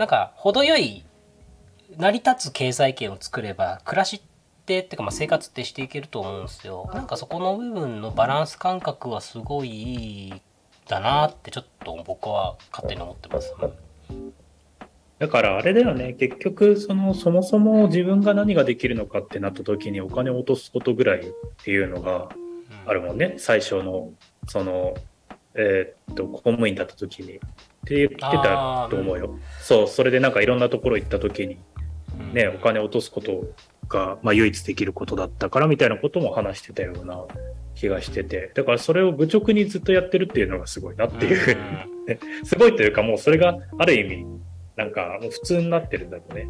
[0.00, 1.04] なんか程よい
[1.98, 4.20] 成り立つ経済圏を作れば暮らしっ
[4.64, 6.90] てっていうかまあ生活ってしていけると思うんですよ。
[6.94, 10.42] なんかそこの部分のバランス感覚はすごいいい
[10.88, 13.54] だなってちょっと僕は勝手に思ってます、
[15.18, 21.24] だからあれだよね、結局、その、そもそも自分が何ができるのかってなった時にお金を落とすことぐらいっ
[21.62, 22.30] ていうのが
[22.86, 24.12] あるもんね、最初の、
[24.48, 24.94] その、
[25.54, 27.38] えーっと、公務員だった時に。
[27.80, 29.38] って言ってたと思うよ。
[29.60, 31.58] そう、それでなんかいろんなところ行った時に、
[32.18, 33.44] うんね、お金を落とすこと
[33.88, 37.24] が、まあ、唯一できることだったからみたいなことも話してたような
[37.74, 41.56] 気がしてて、だからそれを愚直にずっとやってるっていうのがすごいなっていう、
[42.44, 44.26] すごいというかもうそれがある意味、
[44.76, 46.48] なんかもう普通になってるんだよね。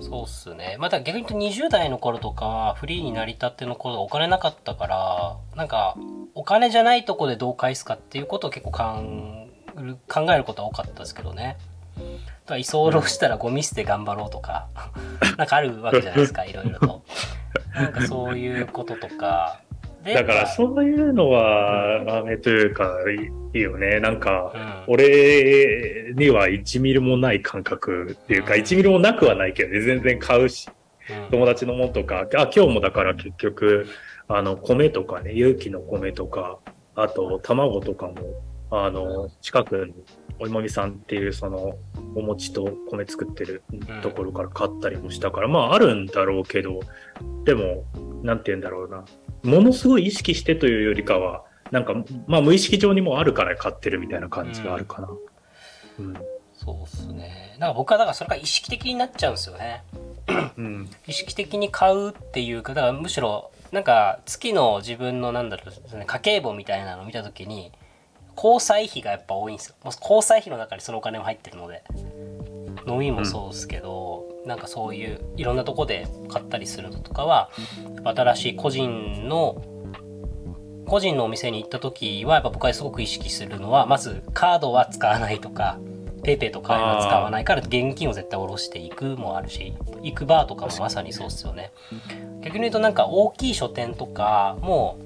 [0.00, 0.76] そうっすね。
[0.78, 5.96] また逆に言うと20代の頃とかはフリーになりたての頃お金なかったから、なんか
[6.34, 9.02] お金じゃないとこでどう返すかっていうことを結構か
[9.82, 11.56] ん考えることは多かったですけどね。
[11.96, 14.68] だから居候したらゴミ捨て頑張ろうとか、
[15.36, 17.02] なんかあるわけじゃないですか、いろいろと。
[17.74, 19.60] なんかそういうこととか。
[20.04, 22.92] でだからまあそういうのは、豆というか
[23.54, 23.98] いいよね。
[23.98, 33.86] なんか、うん俺には1ミリもない感覚っていうか、うん1ミリもなくはないけどね、全然買うし、うん友達のもんとか、あ、今日もだから結局、
[34.28, 36.58] あの、米とかね、有機の米とか、
[36.94, 38.14] あと卵とかも、
[38.70, 39.94] あの、近くに
[40.38, 41.76] おいもみさんっていうその、
[42.14, 43.62] お餅と米作ってる
[44.02, 46.80] ところから買ったりもしたから、まああるんだろうけど、
[47.44, 47.84] でも、
[48.22, 49.04] なんて言うんだろうな。
[49.44, 51.94] ものすごい意識してというよりかは、なんか、
[52.26, 55.08] まあ無意識上にもあるから買ってるみたいな感じがあるかな。
[56.00, 56.14] うん。
[56.54, 57.54] そうっすね。
[57.54, 59.84] だから僕はだからそれが意識的になっちゃうんですよね。
[60.56, 60.88] うん。
[61.06, 67.72] 意識的に買うっていうかだからむしろなんか月の自分のなんだろう家計簿みたいなのを見た時に
[68.36, 69.74] 交際費がやっぱ多いんですよ。
[69.82, 71.82] もう交際費の中にそのお金も入ってるので。
[72.88, 77.50] 飲みもそうですけど、なんかそういういろんなとこで買ったりするのとかは
[78.04, 79.60] 新しい個人の
[80.86, 85.80] 個人のお店に行った時はやっぱ僕はすごく意識するのはまずカードは使わないとか
[86.22, 91.72] PayPay とかは使わないから現金を絶対下ろしていくもあるし行くバーとかもまさにそうっすよね。
[92.42, 94.96] 逆に言うとなんか大きい書店とかも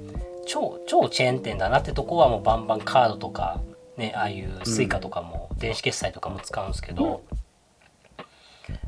[0.51, 3.61] 超超チェーン店だなってとこはもうバンバンカードとか
[3.97, 7.23] ねああいうスイカとかも電子決済とかも使うんですけど、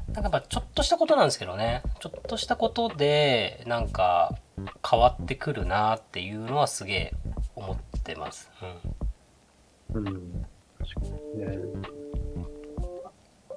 [0.09, 4.37] なんかやっぱちょっとしたことなんですけどねちょっとしたことでなんか
[4.89, 7.13] 変わってくるなっていうのはすげえ
[7.55, 8.51] 思ってます。
[8.61, 9.03] うん
[9.95, 10.05] うん。
[10.79, 11.07] 確か
[11.37, 11.59] にね。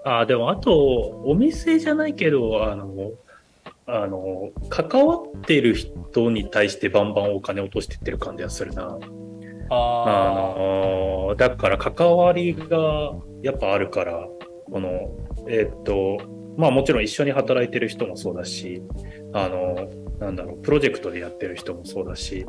[0.03, 3.13] ああ、でもあと、お店じゃないけど、あの、
[3.87, 8.97] あの、関わってる人に対してバンバンお金落としてってる感じがするな。
[9.69, 14.27] ああの、だから関わりがやっぱあるから、
[14.71, 14.89] この、
[15.47, 16.17] えーっと、
[16.57, 18.81] まあもちろん一緒に働いてる人もそうだし、
[19.33, 22.45] あの、なんだろう、プロジェクトでやってる人もそうだし、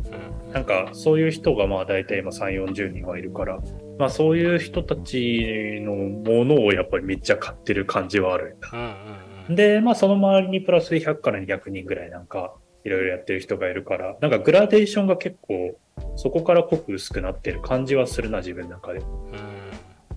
[0.52, 3.58] なんかそういう人がまあ大体今3、40人はいるから、
[3.98, 8.70] まあそういう人たちのものをやっぱりめっちゃ買ってる感じはあるんだ。
[8.72, 15.78] うんうんうんで、まあその周りにプラスで100から200人ぐらいなんかいろいろやってる人がいるから、なんかグラデーションが結構
[16.16, 19.00] そこから濃く薄くなってる感じはするな、自分の中で。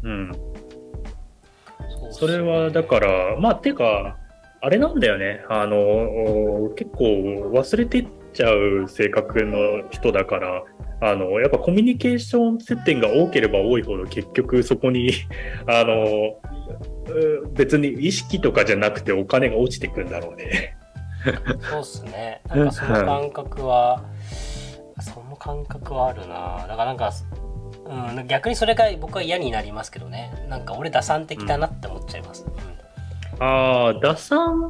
[0.03, 0.31] うん
[2.11, 4.17] それはだから、まあてか、
[4.61, 5.43] あれなんだよね。
[5.49, 7.05] あの、結構
[7.53, 10.63] 忘れてっちゃう性格の人だから、
[11.01, 15.11] あの、やっぱコミュニケーション接点が多ければ多いほど結局そこに、
[15.67, 15.95] あの、
[17.13, 20.75] う別に意識とかじゃなくてお金が落ちてくんだろうね。
[21.69, 22.41] そうっすね。
[22.47, 24.03] なんかその感覚は、
[25.01, 26.65] その感覚はあるな。
[26.67, 27.11] だからなんか、
[27.85, 30.31] うん、逆にそれが僕は嫌になりますけどね。
[30.47, 32.45] なんか俺打算的だなって思っちゃいます。
[32.45, 32.79] うん
[33.39, 34.69] ああ、打算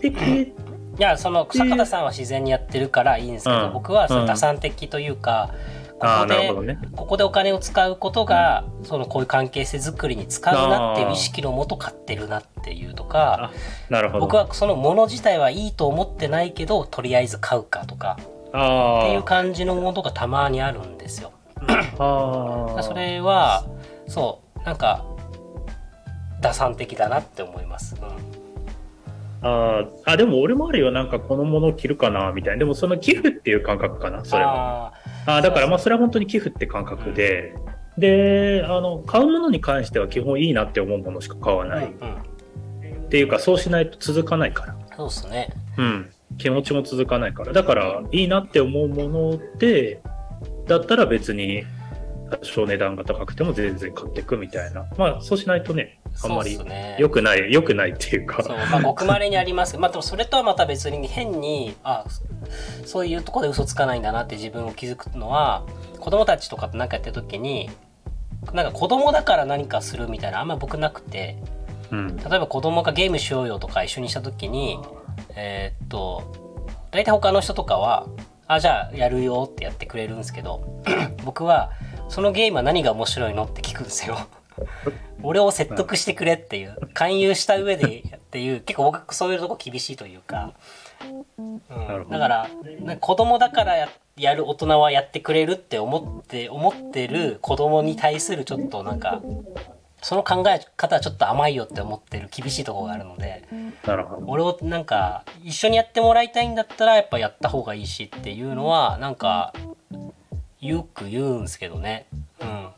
[0.00, 0.54] 的、
[1.00, 5.54] いやその坂田さんは自然にやってるからいいんですけど、うん僕はそのうん打算的というか、
[5.98, 6.78] ここでね。
[6.94, 13.50] ここでお金を使うことがそのこういう関係性づくりに使うなっていう意識のもと買ってるなっていうとか
[13.88, 14.26] なるほど。
[14.26, 18.18] 僕はそのもの自体はいいと思ってないけどとりあえず買うかとか
[18.52, 21.32] あっていう感じのものがたまにあるんですよ。
[21.98, 22.82] ああ。
[22.82, 23.64] それは
[24.06, 25.06] そうなんか
[26.42, 27.96] 打算的だなって思います。
[27.96, 28.39] うん
[29.42, 30.90] あーあ、でも俺もあるよ。
[30.90, 32.58] なんかこのものを着るかなみたいな。
[32.58, 34.88] でもその寄付っていう感覚かな、それは。
[34.88, 34.92] あ
[35.26, 37.54] ああだからまあそれは本当に寄付って感覚で、
[37.98, 41.84] で、あの、買うものに関しては基本いいなって思うものしか買わーない。
[41.84, 42.30] うんうん
[43.10, 44.76] っていうか、そうしないと続かないから。
[44.96, 45.48] そうですね。
[45.76, 46.10] うん。
[46.38, 47.52] 気持ちも続かないから。
[47.52, 50.00] だから、いいなって思うもので、
[50.68, 51.64] だったら別に、
[52.30, 54.86] 多少値段が高くても全然買っていくみたいな。
[54.96, 56.58] まあ、そうしないとね、あんまり
[56.98, 58.42] 良くない、良くないっていうか。
[58.42, 59.78] そう、まあ、ごくまれにあります。
[59.78, 62.04] まあ、でもそれとはまた別に変に、あ、
[62.84, 65.64] そういうところで嘘つかないんだなって自分を気づくのは、
[65.98, 67.70] 子供たちとかと何かやってる時に、
[68.52, 71.36] なんか子供だから何かするみたいなあんま僕なくて、
[71.90, 72.16] うん。
[72.16, 74.78] 例えば子供がゲームしようよとか一緒にした時に、
[75.36, 76.22] えーっと、
[76.90, 78.06] 大体他の人とかは、
[78.46, 80.82] あ、じゃあやるよってやってくれるんですけど、
[81.24, 81.70] 僕は、
[82.08, 84.18] そのゲームは何が面白いのって聞くんですよ。
[85.22, 90.52] 俺を説得してくれっていう、勧誘した上でっていう、結構僕そういうとこ厳しいというか、
[91.38, 91.60] うん。
[92.10, 92.50] だから、
[92.86, 99.22] か子供だからややる大人はやってくれるって思って、思ってる子供に対するちょっとなんか、
[100.02, 103.44] その考え方はちょっと甘いよって思ってる厳しいところがあるので。
[104.26, 109.52] 俺をなんか一緒にやってもらいたいんだったらやっぱやった方がいいしっていうのはなんか
[110.60, 112.06] よく言うんすけどね。
[112.40, 112.68] うん。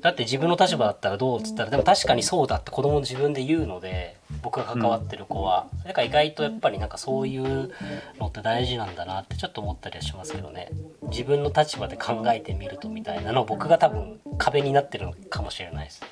[0.00, 7.72] だって自分の立場だったらどうっつったらでも確かにそうだって子供も自分で言うので僕が関わってる子は、だから意外とやっぱりなんかそういう
[8.20, 10.68] のって大事なんだなってちょっと思ったりはしますけどね
[11.10, 16.02] 自分の立場で考えてみるとみたいなの僕が多分壁になってるのかもしれないです。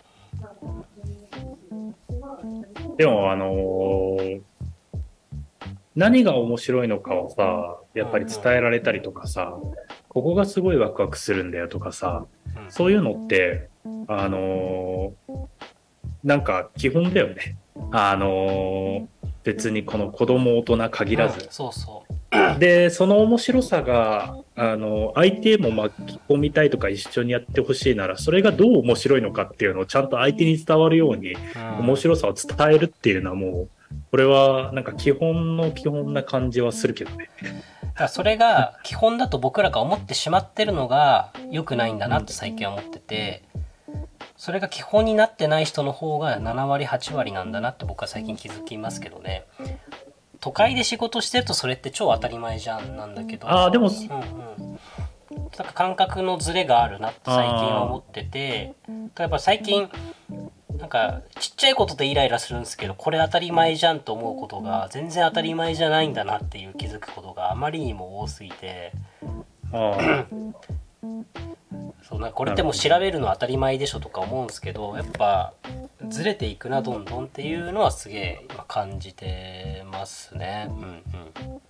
[2.97, 4.41] でも、あのー
[5.97, 9.57] 何が面白いのかをさ、やっぱり伝えられたりとかさ、
[10.15, 12.25] ここがすごいワクワクするんだよとかさ、
[12.57, 13.69] うんそういうのって、
[14.07, 15.47] あのー
[16.23, 17.57] なんか基本だよね。
[17.91, 21.47] あのー別にこの子供大人限らずうん。
[21.51, 22.59] そうそう。
[22.59, 33.69] で、その面白さが、あの、相手も巻き込みたいとか一緒にやってほしいなら、それがどう面白いのかっていうのをちゃんと相手に伝わるように、うん面白さを伝えるっていうのはもう、
[34.11, 37.29] これはなんか基本の基本な感じはするけどね。
[38.09, 43.43] それが基本だと僕らが思ってしまってるのが良くないんだなって最近は思ってて
[44.37, 49.45] それが基本になってない人の方が7割8割なんだなって僕は最近気づきますけどね。
[50.41, 53.49] 都会で仕事してるとそれって超当たり前じゃんなんだけど。
[53.49, 54.79] あーでもうんうん。
[55.57, 58.75] なんか感覚のズレがあるなって最近は思ってて
[59.19, 59.89] やっぱ最近
[60.79, 68.93] なんかちっちゃいことでイライラするんですけどこれ当たり前じゃんと思うことが全然当たり前じゃないんだなっていう気づくことがあまりにも多すぎて。
[72.03, 75.55] そうなんかこれってもう調べるの当たり前でしょとか思うんですけどやっぱ
[76.09, 80.69] ずれていくなどんどんっていうのはすげえ今感じてますね。
[80.71, 81.03] うん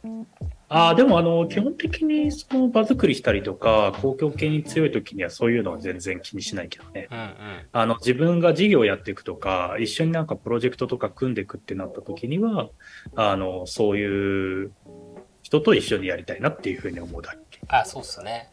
[0.04, 0.26] うん。
[0.40, 7.08] ああ、でもあの、基本的にその場作りしたりとか、公共系に強い時にはそういうのは全然気にしないけどね。
[7.10, 7.34] うんうん。
[7.72, 12.70] あの、自分が事業やっていくとか、一緒になんかプロジェクトとか組んでいくってなった時には、
[13.14, 14.72] あの、そういう
[15.42, 17.60] 人と一緒にやりたいなっていうふうに思うだけ。
[17.68, 18.50] あそうっすね、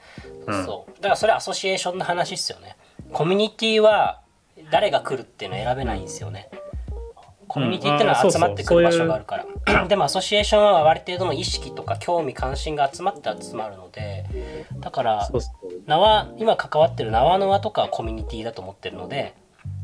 [0.47, 0.65] うん。
[0.65, 0.93] そう。
[0.95, 2.77] だからそれアソシエーションの話っすよね。
[3.11, 4.21] コミュニティは
[4.69, 6.49] 誰が来るっていうのを選べないんですよね
[7.51, 15.29] コミュニティっていうのは集まってくる場所があるから、 でもアソシエーションはある程度の意識とか興味関心が集まって集まるのでだから。
[15.87, 19.33] 縄今関わってる縄の輪とかはコミュニティだと思ってるので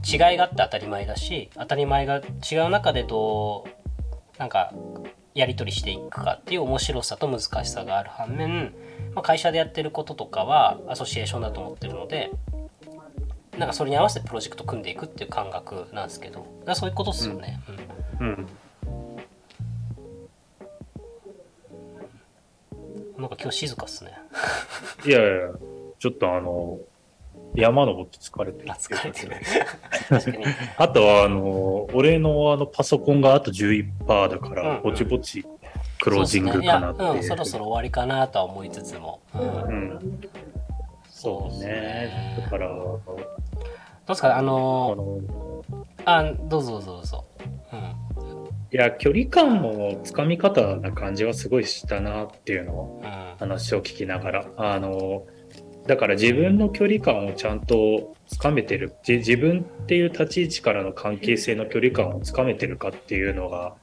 [0.06, 4.74] 違いがあって当たり前だし当たり前が違う中でどうなんか
[5.34, 8.74] やり取りしていくかっていう面白さと難しさがある反面、
[9.14, 12.32] まあ、会社でやってることとかはアソシエーションだと思ってるので
[13.58, 17.60] なんかそれに合わせてプロジェクト組んでいくっていう感覚なんですけどだそういうことっすよね。
[18.20, 18.48] うんうん。
[23.18, 24.12] なんか今日静かっすね。
[25.06, 25.50] いやいや
[26.00, 26.78] ちょっとあの、
[27.56, 29.36] 山登って疲れてるあ疲れてる。
[30.10, 30.46] 確かに。
[30.78, 35.44] あとは、あの、俺のあのパソコンがあと11%だかうんら、うんぼちぼち
[36.00, 39.20] クロージングかなってそろそろ終わりかなとは思いつつも。
[39.34, 40.20] うんうん。
[41.10, 42.38] そうね。
[42.44, 42.70] だから、
[44.08, 44.30] どうですか？
[44.30, 45.64] ああのの、
[46.06, 47.26] あどうぞどうぞどうぞ。
[47.74, 48.48] うん。
[48.72, 53.38] いや、距離感のつかみ方な感じはすごいしたなっていうのをうん。
[53.38, 55.26] 話を聞きながら、あの、
[55.86, 63.76] だから自分の距離感をちゃんとつかめてる、じ自分っていう立ち位置からの関係性の距離感をつかめてるかっていうのが、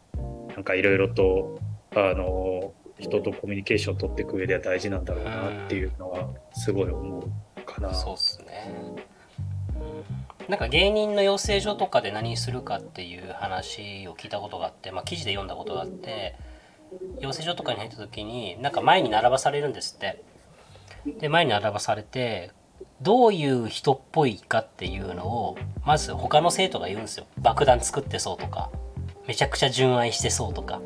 [0.55, 1.59] なんかいろいろと、
[1.95, 7.93] あの、人とコミュニケーションを取っていく上では大事なんだろうなっていうのはすごい思うかな。
[7.93, 8.73] そうっすね。
[10.49, 16.37] なんか芸人の養成所とかで何するかっていう話を聞いたことがあって、まあ、記事で読んだことがあって
[17.21, 20.23] 養成所とかに入った時になんか前に並ばされるんですって。
[21.19, 22.51] で前に並ばされて
[23.03, 27.27] どういう人っぽいかっていうのをまず他の生徒が言うんですよ。
[27.39, 28.71] 爆弾作ってそうとか
[29.27, 30.81] めちゃくちゃ純愛してそうとか。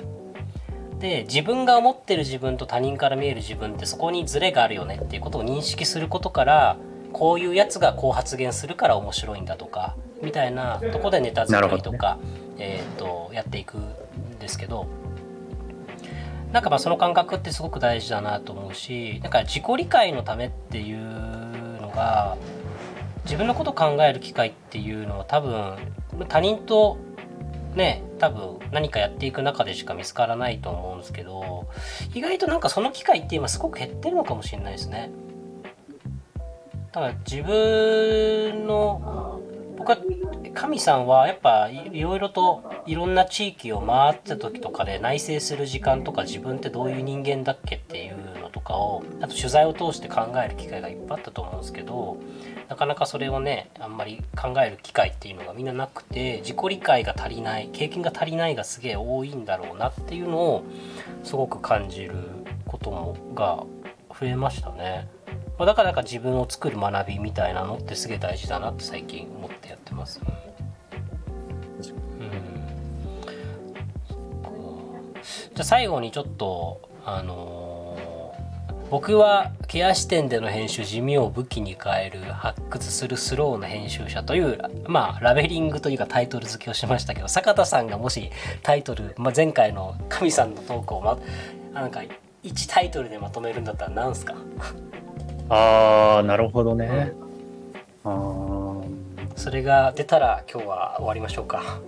[0.98, 6.76] で自分が思ってる自分と他人から見える自分ってそこにズレがあるよねっていうことを認識することから
[7.12, 12.18] こういうやつがこう発言するから面白いんだとかみたいなとこでネタ作りとか、
[12.58, 14.86] えー、とやっていくんですけど
[16.52, 20.98] なんかまあその感覚ってすごく大事だなと思うしなんか自己理解のためっていう
[21.80, 22.36] のが
[23.24, 25.76] 自分のことを考える機会っていうのは多分
[26.28, 26.96] 他人と
[27.74, 31.68] ね多分何かやっていく中でしか見つからないと思うんですけど
[32.14, 35.10] 意外となんかその機会って今すごく減ってるのかもしれないですね。
[37.00, 39.40] だ自分の
[39.76, 39.98] 僕は
[40.54, 52.18] 神さんはやっぱいろいろといろんな地域を回った時とかで内省する時間とか自分ってどういう人間だっけっていうのとかをあと取材を通して考える機会がいっぱいあったと思うんですけど
[52.68, 60.64] なかなかそれをねあんまり考える機会っていうのがみんななくて自己理解が足りない経験が足りないがすげえ多いんだろうなっていうのを
[61.22, 62.14] すごく感じる
[62.66, 63.64] こともが
[64.18, 65.08] 増えましたね。
[65.58, 70.20] まあだからなんか自分を作る学びみたいなのってすげえ大事だなって最近思ってやってます。
[70.20, 70.30] うん。
[75.54, 77.98] じゃあ最後にちょっとあのー
[78.90, 88.30] 僕はケア視点での編集地味を武器に変える発掘するスローな編集者というまあラベリングというかタイトル付けをしましたけど坂田さんがもし
[88.62, 91.18] タイトル、まあ、前回の神さんのトークを、ま、
[91.74, 92.00] なんか
[92.44, 94.36] 1タイトルでまとめるんだったら何すか？
[95.48, 97.12] ああ、なるほどね。
[98.04, 98.58] あー
[99.36, 101.80] それが出たら今日は終わりましょうか。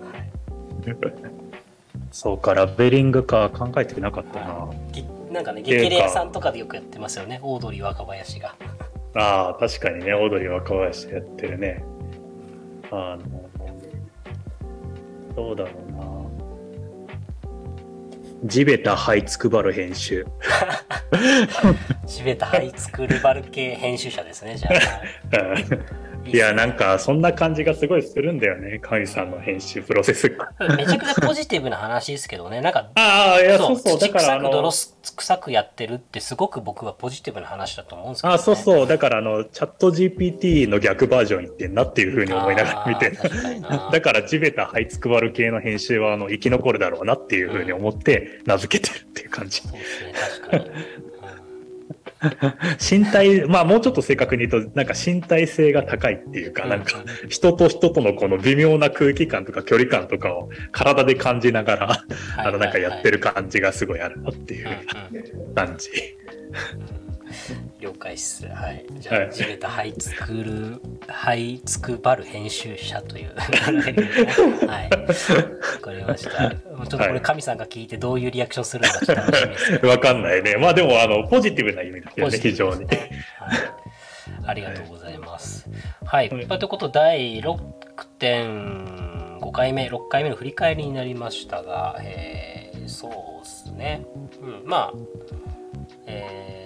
[2.11, 4.69] そうか、ラベリングか考えてなかったな。
[4.91, 8.55] ぎなんかね激レアさんとかでよくやってますよねオードリー若林が。
[9.15, 11.83] ああ、確かにね、オードリー若林やってるね。
[12.89, 13.49] あの、
[15.35, 15.90] どうだろうな。
[18.43, 20.25] 地べた這いつくばる編集。
[22.07, 25.55] シベタハイツクルバル系編集者ですねじゃあ。
[26.25, 28.79] いいや、なんか、そんな感じがすごいするんだよね。
[28.79, 30.49] 神さんの編集プロセスが。
[30.75, 32.61] めちゃくちゃポジティブな話ですけどね。
[32.61, 33.99] なんか、ああ、いや、そうそう。
[33.99, 38.87] だから、あの、泥臭くやってるってすごく僕はポジティブな話だと思うんですけど、ね、あそうそう。
[38.87, 43.11] だから、あの、チャット GPT の逆バージョン言ってんなっていうふうに思いながら見て。
[43.91, 49.61] だから、地べた這いつくばる系の編集は、あの、生き残るだろうなっていうふうに思って名付けてるっていう感じ。
[49.61, 50.13] そうですね、
[50.49, 51.10] 確かに。
[52.79, 62.05] 身体、まあもうちょっと正確に言うと、なんか身体性が高いっていうか、なんか人と人とのこの微妙な空気感とか距離感とかを体で感じながら、
[62.37, 64.67] あのなんかやってる感じがすごいあるなっていう
[65.55, 65.89] 感じ。
[67.79, 68.47] 了解っす。
[68.47, 68.85] はい。
[68.99, 73.35] じゃあ、地べたハイツクール、ハイツクバル編集者という。
[74.67, 74.89] はい。
[74.89, 74.99] わ
[75.81, 76.51] かりました。
[76.51, 80.55] ちょっとこれ、神さんが聞いてどういうリアクションするのかちょっと楽しみですわかんないね。
[80.57, 82.85] まあでも、あの、ポジティブな意味だけどね、非常に。
[82.85, 82.97] はい。
[84.45, 85.67] ありがとうございます。
[86.05, 86.29] はい。
[86.29, 94.05] ということ第6.5回目、6回目の振り返りになりましたが、えー、そうですね。
[94.41, 94.93] うん、まあ、
[96.05, 96.60] えーと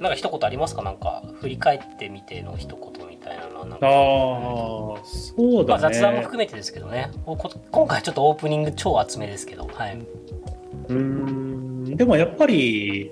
[0.00, 0.82] なんか一言ありますか？
[0.82, 3.86] なんか振り返ってみての一言みたいなのはなんか。
[3.86, 3.92] ああ
[5.04, 7.10] そうだね、まあ、雑談も含めてですけどね。
[7.70, 9.98] 今回ちょっとオープニング超厚めですけどはい。
[10.88, 11.96] うん。
[11.96, 13.10] でもやっぱり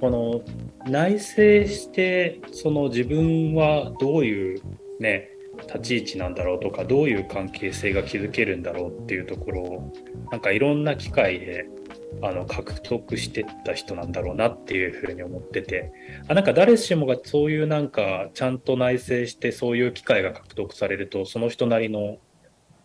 [0.00, 0.42] この
[0.90, 1.34] 内省
[1.66, 4.62] してその自分はどういう
[5.00, 5.30] ね
[5.66, 9.92] 立ち位置なんだろうとかどういう関係性が築けるんだろうっていうところを
[10.30, 11.66] なんかいろんな機会で
[12.22, 15.92] あの獲得してった人なんだろうなっていうふうに思ってて。
[16.28, 22.18] あなんか誰しもがそういうなんかちゃんと内省してそういう機会が獲得されるとその人なりの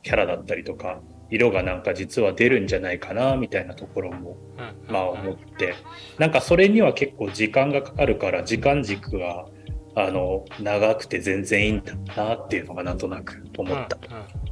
[0.03, 0.99] キャラだったりとか
[1.29, 4.37] 色がなんか実は出るんじゃないかなみたいなところも
[4.87, 5.75] まあ思って。
[6.17, 9.45] なんかそれには結構時間がかかるから時間軸が
[9.95, 13.97] あの長くて全然いいんだなっていうのがなんとなく思った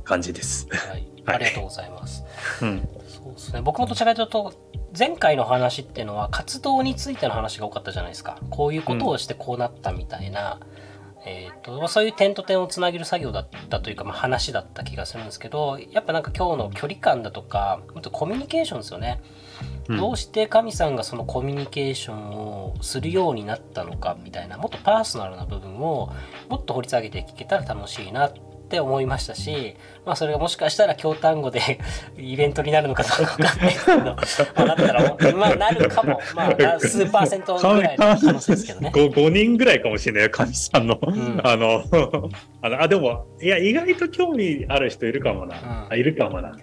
[0.04, 0.68] 感じです。
[0.72, 2.24] はい、ありがとうございます。
[2.62, 2.88] うん、
[3.30, 3.62] そうですね。
[3.62, 4.54] 僕もどちらかというと
[4.98, 8.40] 前回の話っていうのは活動についての話が多かったじゃないですか。
[8.50, 10.60] こういうことをしてこうなったみたいな。
[10.62, 19.22] うん、えーと、そういう点と点をつなげる作業だったというか、まあ、話だった気がするんですけどやっぱなんか今日の距離感だとかコミュニケーションですよね。
[19.90, 26.14] どうして神さんがそのコミュニケーションをするようになったのかみたいなもっとパーソナルな部分を
[26.48, 28.40] もっと掘り下げていけたら楽しいなって
[28.78, 31.80] 思いましたし、まあ、それがもしかしたら京単語で
[32.18, 34.16] イベントになるのかどうか分かんないですけど、ま
[34.56, 38.92] あ、なったら、まあ、なるかも、まあ、数パーセントぐらいの可能性ですけどね。
[38.94, 41.00] 5, 5人ぐらいかもしれないよ、神さんの。
[41.02, 41.84] うん、あの、
[42.62, 45.88] あの、あ、でも、いや、意外と興味ある人いるかもな。
[45.90, 46.54] うん、いるかもな。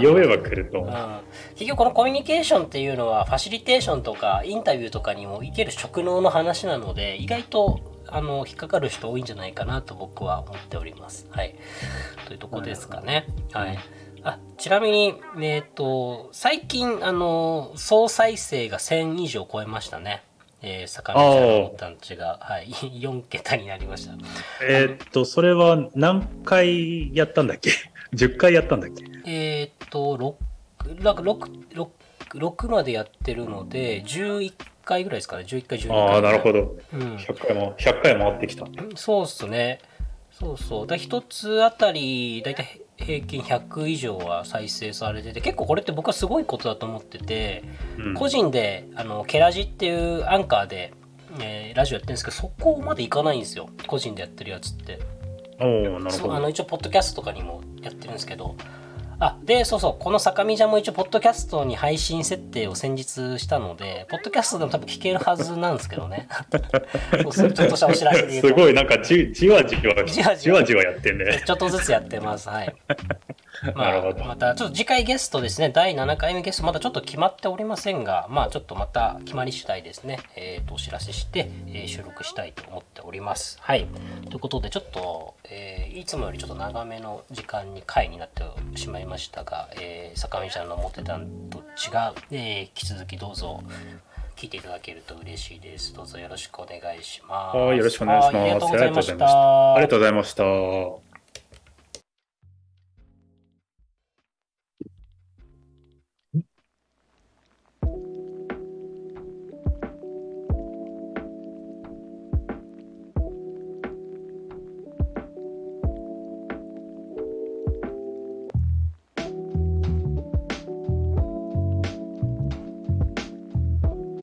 [0.00, 1.20] 呼べば来ると、うん、
[1.54, 7.80] 結局このコミュニケーションっていうのはファシリテーションとかインタビューとかにもいける職能の話なので意外と
[8.12, 11.26] あの引っかかる人多いんじゃないかなと僕は思っております。
[11.30, 11.54] はい、
[12.26, 13.26] というとこですかね。
[13.52, 13.78] はい、
[14.22, 20.22] あちなみに、えーと、最近あの総再生が1000以上超えましたね。
[20.62, 21.20] えー、坂道
[21.70, 22.66] の団地が、はい、
[23.00, 24.14] 4桁になりました。
[24.62, 27.70] えー、っと、それは何回やったんだっけ？
[28.14, 29.04] 10回やったんだっけ？
[29.26, 30.36] えー、っと、
[30.84, 31.88] 6、なんか6、6、
[32.34, 34.52] 6までやってるので、11
[34.84, 35.98] 回ぐらいですかね、11回、12回。
[35.98, 36.76] ああ、なるほど。
[36.92, 38.66] うん、100回も、100回回ってきた。
[38.96, 39.80] そうっすね。
[40.32, 40.86] そうそう。
[40.86, 47.64] だ一つあたり、だいたい平均100以上は再生されてて、結構これって僕はすごいことだと思ってて、
[47.98, 50.92] うん、個人で、あの、ケラジっていうアンカーで、
[51.40, 53.68] えー、ラジオやってるんですけど、そこまでいかないんですよ。
[53.86, 54.98] 個人でやってるやつって。
[55.58, 55.64] お
[56.00, 56.34] なるほど。
[56.34, 58.56] あの、一応、ポッドキャストとかにもやってるんですけど、
[59.20, 66.26] あ、で、そうそう、この坂見ちゃんも一応、ポッドキャストに配信設定を先日したので、ポッドキャストでも多分聞けるはずなんですけどね。
[67.22, 71.42] そうするちょっとしたお知らせですごい、なんかじ、じわじわ、じわじわじわやってんね。
[71.44, 72.48] ちょっとずつやってます。
[72.48, 72.74] はい。
[73.74, 74.24] まあ、なるほど。
[74.24, 83.58] また、ちょっと次回ゲストですね、第7回目ゲスト、まだちょっと決まっておりませんが、まあ、ちょっとまた決まり次第ですね、えっ、ー、と、お知らせして、えー、収録したいと思っております。
[83.60, 83.86] はい。
[84.30, 88.44] ということで、ちょっと、えー、いつもよりちょっと長めの時間に回になって
[88.76, 89.09] しまいました
[89.44, 91.64] が、えー、坂上ちゃんの思ってたんと違う、
[92.30, 93.62] えー、引き続きどうぞ
[94.36, 95.92] 聞いていただけると嬉しいです。
[95.94, 97.56] どうぞよろしくお願いします。
[97.58, 98.36] よろしくお願いします。
[98.36, 99.74] ありがとうございました。
[99.74, 101.09] ありがとうございました。